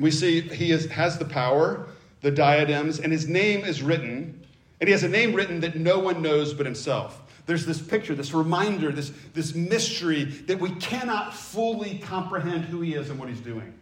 We 0.00 0.10
see 0.10 0.40
he 0.40 0.72
is, 0.72 0.86
has 0.86 1.16
the 1.18 1.24
power 1.24 1.86
the 2.22 2.30
diadems, 2.30 3.00
and 3.00 3.12
his 3.12 3.28
name 3.28 3.64
is 3.64 3.82
written, 3.82 4.40
and 4.80 4.88
he 4.88 4.92
has 4.92 5.02
a 5.02 5.08
name 5.08 5.34
written 5.34 5.60
that 5.60 5.76
no 5.76 5.98
one 5.98 6.22
knows 6.22 6.54
but 6.54 6.64
himself. 6.64 7.20
there's 7.44 7.66
this 7.66 7.82
picture, 7.82 8.14
this 8.14 8.32
reminder, 8.32 8.92
this, 8.92 9.12
this 9.34 9.54
mystery 9.54 10.24
that 10.24 10.58
we 10.58 10.70
cannot 10.76 11.34
fully 11.34 11.98
comprehend 11.98 12.64
who 12.64 12.80
he 12.80 12.94
is 12.94 13.10
and 13.10 13.18
what 13.18 13.28
he's 13.28 13.40
doing. 13.40 13.74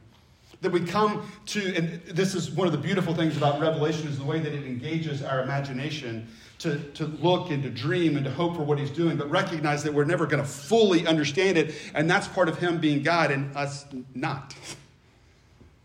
That 0.63 0.73
we 0.73 0.81
come 0.81 1.31
to, 1.47 1.75
and 1.75 2.03
this 2.03 2.35
is 2.35 2.51
one 2.51 2.67
of 2.67 2.73
the 2.73 2.79
beautiful 2.79 3.15
things 3.15 3.37
about 3.37 3.61
Revelation, 3.61 4.09
is 4.09 4.19
the 4.19 4.25
way 4.25 4.41
that 4.41 4.53
it 4.53 4.65
engages 4.67 5.23
our 5.23 5.43
imagination 5.43 6.27
to, 6.61 6.79
to 6.79 7.07
look 7.07 7.51
and 7.51 7.63
to 7.63 7.71
dream 7.71 8.17
and 8.17 8.25
to 8.25 8.31
hope 8.31 8.57
for 8.57 8.63
what 8.63 8.79
he's 8.79 8.91
doing, 8.91 9.17
but 9.17 9.31
recognize 9.31 9.83
that 9.85 9.93
we're 9.93 10.05
never 10.05 10.27
going 10.27 10.43
to 10.43 10.49
fully 10.49 11.07
understand 11.07 11.57
it. 11.57 11.75
And 11.95 12.11
that's 12.11 12.29
part 12.29 12.49
of 12.49 12.59
him 12.59 12.79
being 12.79 13.03
God 13.03 13.31
and 13.31 13.55
us 13.57 13.87
not. 14.15 14.55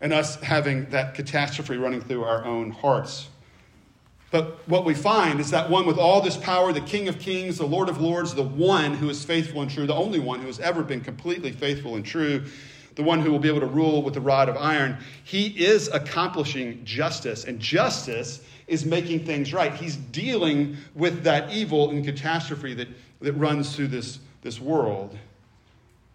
And 0.00 0.12
us 0.12 0.36
having 0.36 0.90
that 0.90 1.14
catastrophe 1.14 1.76
running 1.76 2.02
through 2.02 2.24
our 2.24 2.44
own 2.44 2.70
hearts. 2.70 3.28
But 4.30 4.68
what 4.68 4.84
we 4.84 4.94
find 4.94 5.40
is 5.40 5.50
that 5.52 5.70
one 5.70 5.86
with 5.86 5.98
all 5.98 6.20
this 6.20 6.36
power, 6.36 6.72
the 6.72 6.80
King 6.80 7.08
of 7.08 7.18
Kings, 7.18 7.58
the 7.58 7.66
Lord 7.66 7.88
of 7.88 8.00
Lords, 8.00 8.34
the 8.34 8.42
one 8.42 8.94
who 8.94 9.08
is 9.08 9.24
faithful 9.24 9.62
and 9.62 9.70
true, 9.70 9.86
the 9.86 9.94
only 9.94 10.18
one 10.18 10.40
who 10.40 10.46
has 10.46 10.58
ever 10.60 10.82
been 10.82 11.00
completely 11.00 11.52
faithful 11.52 11.96
and 11.96 12.04
true, 12.04 12.44
the 12.96 13.02
one 13.02 13.20
who 13.20 13.30
will 13.30 13.38
be 13.38 13.48
able 13.48 13.60
to 13.60 13.66
rule 13.66 14.02
with 14.02 14.14
the 14.14 14.20
rod 14.20 14.48
of 14.48 14.56
iron, 14.56 14.98
he 15.22 15.46
is 15.46 15.88
accomplishing 15.88 16.84
justice. 16.84 17.44
And 17.44 17.60
justice 17.60 18.42
is 18.66 18.84
making 18.84 19.24
things 19.24 19.52
right. 19.52 19.72
He's 19.72 19.96
dealing 19.96 20.76
with 20.94 21.22
that 21.22 21.52
evil 21.52 21.90
and 21.90 22.04
catastrophe 22.04 22.74
that, 22.74 22.88
that 23.20 23.32
runs 23.34 23.76
through 23.76 23.88
this, 23.88 24.18
this 24.42 24.60
world. 24.60 25.16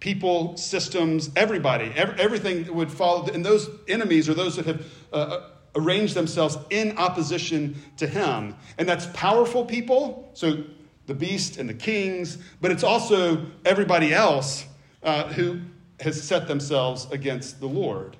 People, 0.02 0.58
systems, 0.58 1.30
everybody, 1.38 1.94
every, 1.96 2.20
everything 2.20 2.74
would 2.76 2.92
follow. 2.92 3.28
And 3.28 3.46
those 3.46 3.70
enemies 3.88 4.28
are 4.28 4.34
those 4.34 4.58
that 4.58 4.66
have 4.66 4.86
uh, 5.14 5.16
uh, 5.16 5.50
arranged 5.76 6.16
themselves 6.16 6.58
in 6.70 6.98
opposition 6.98 7.82
to 7.98 8.08
him. 8.08 8.56
And 8.78 8.90
that's 8.90 9.06
powerful 9.14 9.64
people, 9.64 10.30
so 10.34 10.64
the 11.06 11.14
beast 11.14 11.58
and 11.58 11.70
the 11.70 11.74
kings, 11.74 12.38
but 12.60 12.72
it's 12.72 12.84
also 12.84 13.46
everybody 13.64 14.14
else 14.14 14.66
uh, 15.04 15.26
who 15.30 15.62
has 16.00 16.22
set 16.22 16.48
themselves 16.48 17.08
against 17.12 17.60
the 17.60 17.68
Lord. 17.68 18.18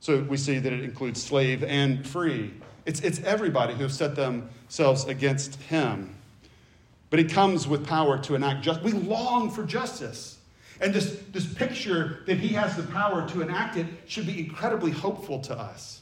So 0.00 0.22
we 0.22 0.36
see 0.36 0.58
that 0.58 0.72
it 0.72 0.82
includes 0.82 1.22
slave 1.22 1.62
and 1.62 2.06
free. 2.06 2.54
It's, 2.86 3.00
it's 3.00 3.20
everybody 3.20 3.74
who 3.74 3.82
have 3.82 3.92
set 3.92 4.16
themselves 4.16 5.04
against 5.04 5.56
him. 5.62 6.16
But 7.10 7.18
he 7.18 7.26
comes 7.26 7.68
with 7.68 7.86
power 7.86 8.18
to 8.18 8.34
enact 8.34 8.62
justice. 8.62 8.84
We 8.84 8.92
long 8.92 9.50
for 9.50 9.64
justice. 9.64 10.38
And 10.80 10.94
this, 10.94 11.22
this 11.32 11.46
picture 11.46 12.20
that 12.26 12.38
he 12.38 12.48
has 12.48 12.76
the 12.76 12.82
power 12.84 13.28
to 13.28 13.42
enact 13.42 13.76
it 13.76 13.86
should 14.06 14.26
be 14.26 14.38
incredibly 14.38 14.90
hopeful 14.90 15.40
to 15.40 15.58
us. 15.58 16.00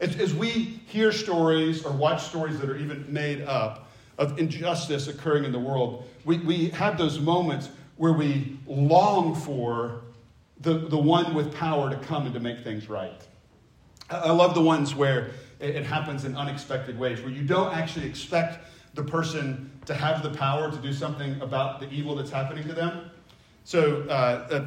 As, 0.00 0.16
as 0.16 0.34
we 0.34 0.50
hear 0.86 1.10
stories 1.10 1.84
or 1.84 1.92
watch 1.92 2.22
stories 2.22 2.60
that 2.60 2.68
are 2.68 2.76
even 2.76 3.10
made 3.12 3.42
up 3.42 3.88
of 4.18 4.38
injustice 4.38 5.08
occurring 5.08 5.44
in 5.44 5.52
the 5.52 5.58
world, 5.58 6.04
we, 6.24 6.38
we 6.38 6.68
have 6.70 6.98
those 6.98 7.18
moments 7.18 7.70
where 7.96 8.12
we 8.12 8.58
long 8.66 9.34
for 9.34 10.02
the, 10.60 10.74
the 10.74 10.98
one 10.98 11.34
with 11.34 11.54
power 11.54 11.88
to 11.90 11.96
come 11.96 12.26
and 12.26 12.34
to 12.34 12.40
make 12.40 12.60
things 12.60 12.88
right. 12.88 13.26
I, 14.10 14.30
love 14.30 14.54
the 14.54 14.62
ones 14.62 14.94
where 14.94 15.30
it, 15.60 15.76
it 15.76 15.84
happens 15.84 16.24
in 16.24 16.36
unexpected 16.36 16.98
ways, 16.98 17.20
where 17.20 17.30
you 17.30 17.42
don't 17.42 17.74
actually 17.74 18.06
expect 18.06 18.64
the 18.94 19.02
person 19.02 19.70
to 19.86 19.94
have 19.94 20.22
the 20.22 20.30
power 20.30 20.70
to 20.70 20.76
do 20.78 20.92
something 20.92 21.40
about 21.40 21.80
the 21.80 21.90
evil 21.90 22.14
that's 22.16 22.30
happening 22.30 22.66
to 22.66 22.74
them. 22.74 23.07
So, 23.68 24.04
uh, 24.04 24.64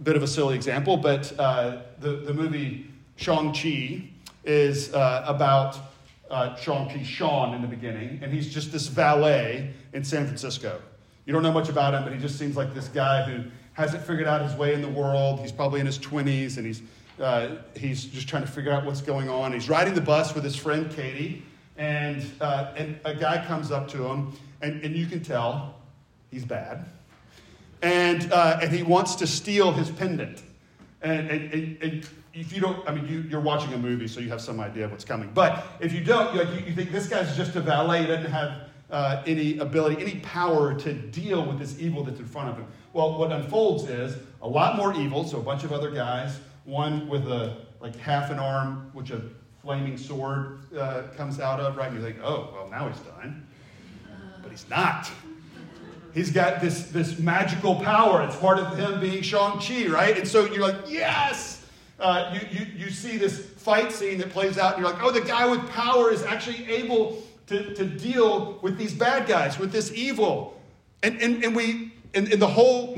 a 0.00 0.02
bit 0.02 0.16
of 0.16 0.22
a 0.22 0.26
silly 0.26 0.54
example, 0.54 0.96
but 0.96 1.38
uh, 1.38 1.82
the, 2.00 2.12
the 2.12 2.32
movie 2.32 2.86
Shang-Chi 3.16 4.08
is 4.42 4.94
uh, 4.94 5.22
about 5.26 5.76
uh, 6.30 6.56
Shang-Chi 6.56 7.02
Shaun 7.02 7.52
in 7.52 7.60
the 7.60 7.68
beginning, 7.68 8.20
and 8.22 8.32
he's 8.32 8.48
just 8.48 8.72
this 8.72 8.86
valet 8.86 9.74
in 9.92 10.02
San 10.02 10.24
Francisco. 10.24 10.80
You 11.26 11.34
don't 11.34 11.42
know 11.42 11.52
much 11.52 11.68
about 11.68 11.92
him, 11.92 12.04
but 12.04 12.14
he 12.14 12.18
just 12.18 12.38
seems 12.38 12.56
like 12.56 12.72
this 12.72 12.88
guy 12.88 13.24
who 13.24 13.44
hasn't 13.74 14.02
figured 14.04 14.26
out 14.26 14.40
his 14.40 14.54
way 14.54 14.72
in 14.72 14.80
the 14.80 14.88
world. 14.88 15.40
He's 15.40 15.52
probably 15.52 15.80
in 15.80 15.84
his 15.84 15.98
20s, 15.98 16.56
and 16.56 16.66
he's 16.66 16.80
uh, 17.20 17.56
he's 17.76 18.02
just 18.06 18.30
trying 18.30 18.46
to 18.46 18.50
figure 18.50 18.72
out 18.72 18.86
what's 18.86 19.02
going 19.02 19.28
on. 19.28 19.52
He's 19.52 19.68
riding 19.68 19.92
the 19.92 20.00
bus 20.00 20.34
with 20.34 20.44
his 20.44 20.56
friend 20.56 20.90
Katie, 20.90 21.42
and, 21.76 22.24
uh, 22.40 22.72
and 22.78 22.98
a 23.04 23.14
guy 23.14 23.44
comes 23.44 23.70
up 23.70 23.88
to 23.88 24.06
him, 24.06 24.32
and, 24.62 24.82
and 24.82 24.96
you 24.96 25.04
can 25.04 25.22
tell 25.22 25.74
he's 26.30 26.46
bad. 26.46 26.86
And, 27.82 28.32
uh, 28.32 28.58
and 28.62 28.72
he 28.72 28.82
wants 28.82 29.14
to 29.16 29.26
steal 29.26 29.72
his 29.72 29.90
pendant. 29.90 30.42
And, 31.02 31.30
and, 31.30 31.82
and, 31.82 32.08
if 32.34 32.52
you 32.52 32.60
don't, 32.60 32.88
I 32.88 32.94
mean, 32.94 33.08
you, 33.08 33.22
you're 33.22 33.40
watching 33.40 33.74
a 33.74 33.78
movie, 33.78 34.06
so 34.06 34.20
you 34.20 34.28
have 34.28 34.40
some 34.40 34.60
idea 34.60 34.84
of 34.84 34.92
what's 34.92 35.04
coming. 35.04 35.28
But 35.34 35.66
if 35.80 35.92
you 35.92 36.04
don't, 36.04 36.32
you, 36.34 36.66
you 36.66 36.72
think 36.72 36.92
this 36.92 37.08
guy's 37.08 37.36
just 37.36 37.56
a 37.56 37.60
valet, 37.60 38.02
he 38.02 38.06
doesn't 38.06 38.30
have 38.30 38.68
uh, 38.92 39.24
any 39.26 39.58
ability, 39.58 40.00
any 40.00 40.20
power 40.20 40.72
to 40.78 40.92
deal 40.92 41.44
with 41.44 41.58
this 41.58 41.80
evil 41.80 42.04
that's 42.04 42.20
in 42.20 42.26
front 42.26 42.50
of 42.50 42.56
him. 42.56 42.66
Well, 42.92 43.18
what 43.18 43.32
unfolds 43.32 43.88
is 43.88 44.16
a 44.40 44.48
lot 44.48 44.76
more 44.76 44.94
evil, 44.94 45.24
so 45.24 45.38
a 45.38 45.42
bunch 45.42 45.64
of 45.64 45.72
other 45.72 45.90
guys 45.90 46.38
one 46.68 47.08
with 47.08 47.26
a 47.26 47.56
like 47.80 47.96
half 47.96 48.30
an 48.30 48.38
arm, 48.38 48.90
which 48.92 49.10
a 49.10 49.22
flaming 49.62 49.96
sword 49.96 50.60
uh, 50.78 51.04
comes 51.16 51.40
out 51.40 51.60
of, 51.60 51.76
right? 51.76 51.88
And 51.90 51.96
you 51.96 52.02
think, 52.02 52.18
oh, 52.22 52.50
well, 52.52 52.68
now 52.70 52.88
he's 52.88 53.00
done. 53.00 53.46
But 54.42 54.50
he's 54.50 54.68
not. 54.68 55.10
He's 56.14 56.30
got 56.30 56.60
this, 56.60 56.90
this 56.90 57.18
magical 57.18 57.76
power. 57.76 58.22
It's 58.22 58.36
part 58.36 58.58
of 58.58 58.76
him 58.76 59.00
being 59.00 59.22
Shang-Chi, 59.22 59.86
right? 59.88 60.16
And 60.16 60.26
so 60.26 60.46
you're 60.46 60.62
like, 60.62 60.88
yes! 60.88 61.66
Uh, 62.00 62.34
you, 62.34 62.58
you, 62.58 62.66
you 62.76 62.90
see 62.90 63.16
this 63.16 63.38
fight 63.38 63.92
scene 63.92 64.18
that 64.18 64.30
plays 64.30 64.56
out, 64.56 64.74
and 64.74 64.82
you're 64.82 64.92
like, 64.92 65.02
oh, 65.02 65.10
the 65.10 65.20
guy 65.20 65.46
with 65.46 65.68
power 65.70 66.10
is 66.12 66.22
actually 66.22 66.64
able 66.70 67.22
to, 67.48 67.74
to 67.74 67.84
deal 67.84 68.58
with 68.62 68.78
these 68.78 68.94
bad 68.94 69.26
guys, 69.26 69.58
with 69.58 69.72
this 69.72 69.92
evil. 69.92 70.60
And, 71.02 71.20
and, 71.20 71.44
and 71.44 71.54
we, 71.54 71.92
and, 72.14 72.32
and 72.32 72.40
the 72.40 72.48
whole 72.48 72.96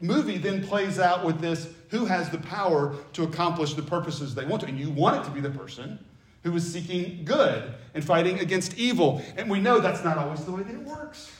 movie 0.00 0.38
then 0.38 0.66
plays 0.66 0.98
out 0.98 1.24
with 1.24 1.40
this 1.40 1.68
who 1.88 2.04
has 2.04 2.28
the 2.28 2.38
power 2.38 2.94
to 3.12 3.22
accomplish 3.22 3.74
the 3.74 3.82
purposes 3.82 4.34
they 4.34 4.44
want 4.44 4.62
to. 4.62 4.68
And 4.68 4.78
you 4.78 4.90
want 4.90 5.20
it 5.20 5.24
to 5.28 5.30
be 5.30 5.40
the 5.40 5.50
person 5.50 5.98
who 6.42 6.54
is 6.56 6.70
seeking 6.70 7.24
good 7.24 7.74
and 7.94 8.04
fighting 8.04 8.40
against 8.40 8.76
evil. 8.76 9.22
And 9.36 9.48
we 9.48 9.60
know 9.60 9.80
that's 9.80 10.04
not 10.04 10.18
always 10.18 10.44
the 10.44 10.52
way 10.52 10.62
that 10.62 10.74
it 10.74 10.82
works. 10.82 11.33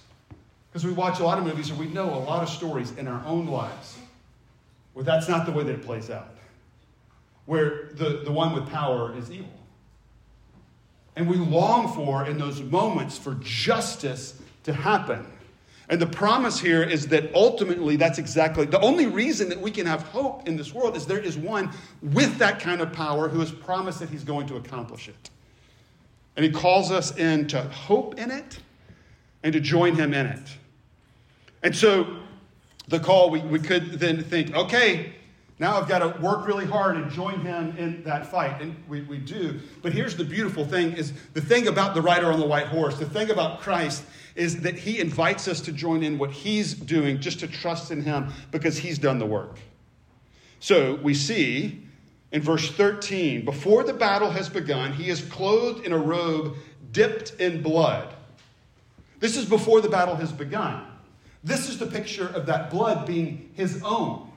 Because 0.74 0.86
we 0.86 0.92
watch 0.92 1.20
a 1.20 1.22
lot 1.22 1.38
of 1.38 1.44
movies 1.44 1.70
and 1.70 1.78
we 1.78 1.86
know 1.86 2.12
a 2.12 2.18
lot 2.18 2.42
of 2.42 2.48
stories 2.48 2.90
in 2.98 3.06
our 3.06 3.24
own 3.24 3.46
lives 3.46 3.96
where 4.92 5.04
that's 5.04 5.28
not 5.28 5.46
the 5.46 5.52
way 5.52 5.62
that 5.62 5.70
it 5.70 5.82
plays 5.84 6.10
out. 6.10 6.34
Where 7.46 7.90
the, 7.92 8.22
the 8.24 8.32
one 8.32 8.52
with 8.52 8.68
power 8.68 9.16
is 9.16 9.30
evil. 9.30 9.52
And 11.14 11.30
we 11.30 11.36
long 11.36 11.94
for, 11.94 12.26
in 12.26 12.38
those 12.38 12.60
moments, 12.60 13.16
for 13.16 13.36
justice 13.36 14.42
to 14.64 14.72
happen. 14.72 15.24
And 15.88 16.02
the 16.02 16.08
promise 16.08 16.58
here 16.58 16.82
is 16.82 17.06
that 17.06 17.32
ultimately 17.36 17.94
that's 17.94 18.18
exactly 18.18 18.66
the 18.66 18.80
only 18.80 19.06
reason 19.06 19.48
that 19.50 19.60
we 19.60 19.70
can 19.70 19.86
have 19.86 20.02
hope 20.02 20.48
in 20.48 20.56
this 20.56 20.74
world 20.74 20.96
is 20.96 21.06
there 21.06 21.20
is 21.20 21.38
one 21.38 21.70
with 22.02 22.36
that 22.38 22.58
kind 22.58 22.80
of 22.80 22.92
power 22.92 23.28
who 23.28 23.38
has 23.38 23.52
promised 23.52 24.00
that 24.00 24.10
he's 24.10 24.24
going 24.24 24.48
to 24.48 24.56
accomplish 24.56 25.08
it. 25.08 25.30
And 26.34 26.44
he 26.44 26.50
calls 26.50 26.90
us 26.90 27.16
in 27.16 27.46
to 27.46 27.62
hope 27.62 28.18
in 28.18 28.32
it 28.32 28.58
and 29.44 29.52
to 29.52 29.60
join 29.60 29.94
him 29.94 30.12
in 30.12 30.26
it. 30.26 30.48
And 31.64 31.74
so 31.74 32.06
the 32.86 33.00
call, 33.00 33.30
we, 33.30 33.40
we 33.40 33.58
could 33.58 33.98
then 33.98 34.22
think, 34.22 34.54
okay, 34.54 35.14
now 35.58 35.80
I've 35.80 35.88
got 35.88 36.00
to 36.00 36.20
work 36.20 36.46
really 36.46 36.66
hard 36.66 36.96
and 36.96 37.10
join 37.10 37.40
him 37.40 37.76
in 37.78 38.04
that 38.04 38.26
fight. 38.26 38.60
And 38.60 38.76
we, 38.86 39.00
we 39.02 39.18
do. 39.18 39.60
But 39.82 39.92
here's 39.92 40.14
the 40.14 40.24
beautiful 40.24 40.64
thing 40.64 40.92
is 40.92 41.12
the 41.32 41.40
thing 41.40 41.66
about 41.66 41.94
the 41.94 42.02
rider 42.02 42.30
on 42.30 42.38
the 42.38 42.46
white 42.46 42.66
horse, 42.66 42.98
the 42.98 43.08
thing 43.08 43.30
about 43.30 43.60
Christ 43.60 44.04
is 44.34 44.60
that 44.60 44.74
he 44.74 45.00
invites 45.00 45.48
us 45.48 45.60
to 45.62 45.72
join 45.72 46.02
in 46.02 46.18
what 46.18 46.32
he's 46.32 46.74
doing, 46.74 47.20
just 47.20 47.40
to 47.40 47.46
trust 47.46 47.90
in 47.90 48.02
him 48.02 48.32
because 48.50 48.76
he's 48.76 48.98
done 48.98 49.18
the 49.18 49.26
work. 49.26 49.58
So 50.58 50.96
we 50.96 51.14
see 51.14 51.86
in 52.32 52.42
verse 52.42 52.70
13, 52.72 53.44
before 53.44 53.84
the 53.84 53.94
battle 53.94 54.30
has 54.30 54.48
begun, 54.48 54.92
he 54.92 55.08
is 55.08 55.22
clothed 55.22 55.86
in 55.86 55.92
a 55.92 55.98
robe 55.98 56.56
dipped 56.90 57.40
in 57.40 57.62
blood. 57.62 58.12
This 59.20 59.36
is 59.36 59.46
before 59.46 59.80
the 59.80 59.88
battle 59.88 60.16
has 60.16 60.32
begun. 60.32 60.84
This 61.44 61.68
is 61.68 61.78
the 61.78 61.86
picture 61.86 62.26
of 62.26 62.46
that 62.46 62.70
blood 62.70 63.06
being 63.06 63.50
his 63.54 63.82
own, 63.84 64.30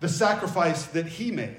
the 0.00 0.08
sacrifice 0.08 0.86
that 0.86 1.06
he 1.06 1.30
made. 1.30 1.56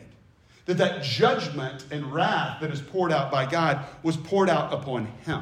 That 0.66 0.78
that 0.78 1.04
judgment 1.04 1.86
and 1.92 2.14
wrath 2.14 2.62
that 2.62 2.72
is 2.72 2.80
poured 2.80 3.12
out 3.12 3.32
by 3.32 3.46
God 3.46 3.86
was 4.02 4.16
poured 4.16 4.50
out 4.50 4.72
upon 4.72 5.08
him 5.26 5.42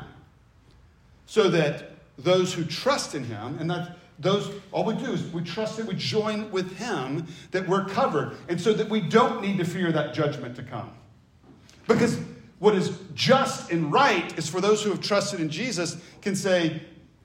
so 1.27 1.49
that 1.49 1.91
those 2.17 2.53
who 2.53 2.63
trust 2.63 3.13
in 3.13 3.23
him, 3.23 3.57
and 3.59 3.69
that 3.69 3.97
those, 4.17 4.51
all 4.71 4.83
we 4.83 4.95
do 4.95 5.11
is 5.11 5.21
we 5.31 5.43
trust 5.43 5.77
that 5.77 5.85
we 5.85 5.93
join 5.93 6.49
with 6.49 6.77
him, 6.77 7.27
that 7.51 7.67
we're 7.67 7.85
covered, 7.85 8.35
and 8.47 8.59
so 8.59 8.73
that 8.73 8.89
we 8.89 9.01
don't 9.01 9.41
need 9.41 9.57
to 9.57 9.65
fear 9.65 9.91
that 9.91 10.15
judgment 10.15 10.55
to 10.55 10.63
come. 10.63 10.89
Because 11.87 12.19
what 12.57 12.73
is 12.73 12.97
just 13.13 13.71
and 13.71 13.91
right 13.91 14.35
is 14.37 14.49
for 14.49 14.59
those 14.59 14.81
who 14.81 14.89
have 14.89 15.01
trusted 15.01 15.39
in 15.39 15.49
Jesus 15.49 16.01
can 16.21 16.35
say, 16.35 16.81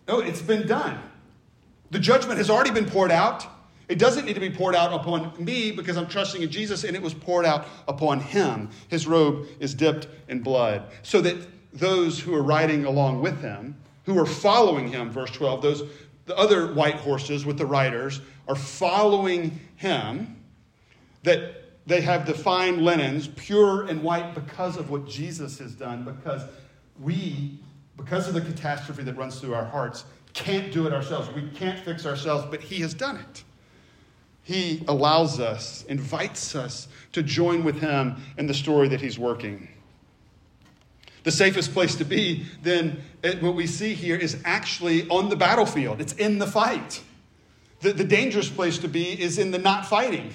Oh, 0.09 0.19
it's 0.19 0.43
been 0.43 0.67
done. 0.67 1.01
The 1.93 1.99
judgment 1.99 2.39
has 2.39 2.49
already 2.49 2.71
been 2.71 2.87
poured 2.87 3.13
out. 3.13 3.47
It 3.87 3.99
doesn't 3.99 4.25
need 4.25 4.33
to 4.33 4.41
be 4.41 4.49
poured 4.49 4.75
out 4.75 4.95
upon 4.95 5.33
me 5.39 5.71
because 5.71 5.99
I'm 5.99 6.09
trusting 6.09 6.41
in 6.41 6.51
Jesus 6.51 6.85
and 6.85 6.97
it 6.97 7.03
was 7.03 7.13
poured 7.13 7.45
out 7.45 7.67
upon 7.87 8.19
him. 8.19 8.71
His 8.89 9.07
robe 9.07 9.47
is 9.61 9.75
dipped 9.75 10.09
in 10.29 10.41
blood. 10.41 10.85
So 11.03 11.21
that 11.21 11.37
those 11.75 12.19
who 12.19 12.35
are 12.35 12.43
riding 12.43 12.87
along 12.87 13.21
with 13.21 13.43
him 13.43 13.77
who 14.05 14.19
are 14.19 14.27
following 14.27 14.89
him, 14.89 15.11
verse 15.11 15.31
12, 15.33 15.63
those 15.63 15.83
the 16.25 16.37
other 16.37 16.73
white 16.73 16.95
horses 16.95 17.45
with 17.45 17.59
the 17.59 17.67
riders 17.67 18.21
are 18.49 18.55
following 18.55 19.61
him, 19.77 20.43
that 21.25 21.65
they 21.87 22.01
have 22.01 22.27
the 22.27 22.35
fine 22.35 22.85
linens, 22.85 23.29
pure 23.29 23.87
and 23.87 24.03
white, 24.03 24.35
because 24.35 24.77
of 24.77 24.89
what 24.89 25.07
Jesus 25.07 25.59
has 25.59 25.75
done, 25.75 26.05
because 26.05 26.43
we, 27.01 27.59
because 27.97 28.29
of 28.29 28.35
the 28.35 28.41
catastrophe 28.41 29.03
that 29.03 29.17
runs 29.17 29.41
through 29.41 29.55
our 29.55 29.65
hearts, 29.65 30.05
can't 30.35 30.73
do 30.73 30.87
it 30.87 30.93
ourselves. 30.93 31.29
We 31.31 31.49
can't 31.55 31.79
fix 31.79 32.07
ourselves, 32.07 32.47
but 32.51 32.61
he 32.61 32.81
has 32.81 32.95
done 32.95 33.17
it. 33.17 33.45
He 34.45 34.83
allows 34.89 35.39
us, 35.39 35.85
invites 35.85 36.55
us 36.55 36.89
to 37.13 37.23
join 37.23 37.63
with 37.63 37.81
him 37.81 38.17
in 38.37 38.47
the 38.47 38.55
story 38.55 38.89
that 38.89 39.01
he's 39.01 39.19
working. 39.19 39.69
The 41.23 41.31
safest 41.31 41.73
place 41.73 41.95
to 41.97 42.05
be, 42.05 42.47
then, 42.63 43.01
what 43.41 43.55
we 43.55 43.69
see 43.69 43.95
here 43.95 44.17
is 44.17 44.43
actually 44.45 45.09
on 45.09 45.29
the 45.29 45.37
battlefield, 45.37 46.01
it's 46.01 46.15
in 46.15 46.39
the 46.39 46.47
fight. 46.47 47.01
The, 47.81 47.93
the 47.93 48.05
dangerous 48.05 48.49
place 48.49 48.79
to 48.79 48.89
be 48.89 49.21
is 49.21 49.39
in 49.39 49.53
the 49.53 49.59
not 49.59 49.87
fighting. 49.87 50.33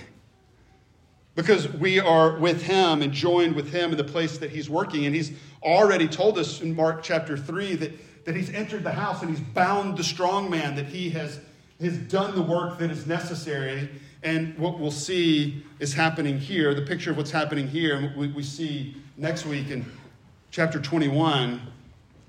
Because 1.36 1.68
we 1.68 2.00
are 2.00 2.38
with 2.38 2.64
him 2.64 3.02
and 3.02 3.12
joined 3.12 3.56
with 3.56 3.72
him 3.72 3.92
in 3.92 3.98
the 3.98 4.04
place 4.04 4.38
that 4.40 4.50
he's 4.50 4.70
working. 4.70 5.06
And 5.06 5.14
he's 5.14 5.32
already 5.62 6.08
told 6.08 6.38
us 6.38 6.62
in 6.62 6.76
Mark 6.76 7.04
chapter 7.04 7.38
3 7.38 7.76
that, 7.76 7.92
that 8.28 8.36
he's 8.36 8.54
entered 8.54 8.84
the 8.84 8.92
house 8.92 9.22
and 9.22 9.32
he's 9.32 9.40
bound 9.40 9.98
the 9.98 10.04
strong 10.04 10.50
man, 10.50 10.76
that 10.76 10.86
he 10.86 11.10
has, 11.10 11.40
has 11.80 11.98
done 11.98 12.36
the 12.36 12.42
work 12.42 12.78
that 12.78 12.92
is 12.92 13.08
necessary. 13.08 13.88
And 14.22 14.58
what 14.60 14.80
we'll 14.80 14.92
see 14.92 15.64
is 15.80 15.94
happening 15.94 16.38
here, 16.38 16.74
the 16.74 16.82
picture 16.82 17.10
of 17.10 17.16
what's 17.16 17.32
happening 17.32 17.70
here, 17.70 18.14
we, 18.18 18.28
we 18.28 18.44
see 18.44 18.98
next 19.16 19.46
week 19.46 19.70
in 19.70 19.90
chapter 20.52 20.78
21 20.78 21.62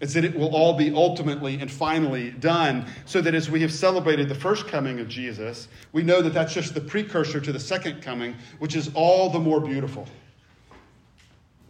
is 0.01 0.15
that 0.15 0.25
it 0.25 0.37
will 0.37 0.55
all 0.55 0.75
be 0.75 0.95
ultimately 0.95 1.59
and 1.59 1.69
finally 1.69 2.31
done, 2.31 2.87
so 3.05 3.21
that 3.21 3.35
as 3.35 3.51
we 3.51 3.61
have 3.63 3.73
celebrated 3.73 4.29
the 4.29 4.37
first 4.37 4.69
coming 4.69 5.01
of 5.01 5.09
Jesus, 5.09 5.67
we 5.91 6.05
know 6.05 6.23
that 6.23 6.33
that's 6.33 6.55
just 6.55 6.75
the 6.75 6.81
precursor 6.81 7.41
to 7.41 7.51
the 7.51 7.59
second 7.59 8.03
coming, 8.03 8.37
which 8.61 8.77
is 8.77 8.89
all 8.95 9.31
the 9.31 9.41
more 9.41 9.61
beautiful. 9.61 10.07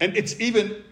And 0.00 0.14
it's 0.14 0.38
even, 0.38 0.84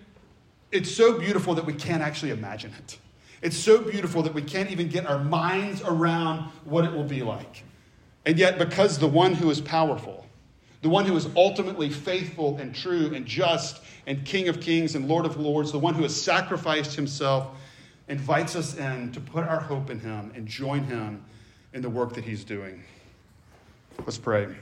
it's 0.72 0.90
so 0.90 1.18
beautiful 1.18 1.54
that 1.54 1.66
we 1.66 1.74
can't 1.74 2.02
actually 2.02 2.30
imagine 2.30 2.72
it. 2.78 2.98
It's 3.42 3.56
so 3.56 3.80
beautiful 3.80 4.22
that 4.22 4.34
we 4.34 4.42
can't 4.42 4.70
even 4.70 4.88
get 4.88 5.06
our 5.06 5.18
minds 5.18 5.82
around 5.82 6.50
what 6.64 6.84
it 6.84 6.92
will 6.92 7.04
be 7.04 7.22
like. 7.22 7.64
And 8.24 8.38
yet, 8.38 8.58
because 8.58 8.98
the 8.98 9.06
one 9.06 9.34
who 9.34 9.50
is 9.50 9.60
powerful, 9.60 10.26
the 10.82 10.88
one 10.88 11.04
who 11.04 11.16
is 11.16 11.28
ultimately 11.36 11.90
faithful 11.90 12.56
and 12.58 12.74
true 12.74 13.14
and 13.14 13.26
just 13.26 13.82
and 14.06 14.24
King 14.24 14.48
of 14.48 14.60
kings 14.60 14.94
and 14.94 15.08
Lord 15.08 15.26
of 15.26 15.36
lords, 15.36 15.72
the 15.72 15.78
one 15.78 15.94
who 15.94 16.02
has 16.02 16.20
sacrificed 16.20 16.94
himself, 16.94 17.48
invites 18.08 18.54
us 18.54 18.76
in 18.76 19.12
to 19.12 19.20
put 19.20 19.44
our 19.44 19.60
hope 19.60 19.90
in 19.90 19.98
him 19.98 20.32
and 20.34 20.46
join 20.46 20.84
him 20.84 21.24
in 21.72 21.82
the 21.82 21.90
work 21.90 22.14
that 22.14 22.24
he's 22.24 22.44
doing. 22.44 22.82
Let's 24.04 24.18
pray. 24.18 24.54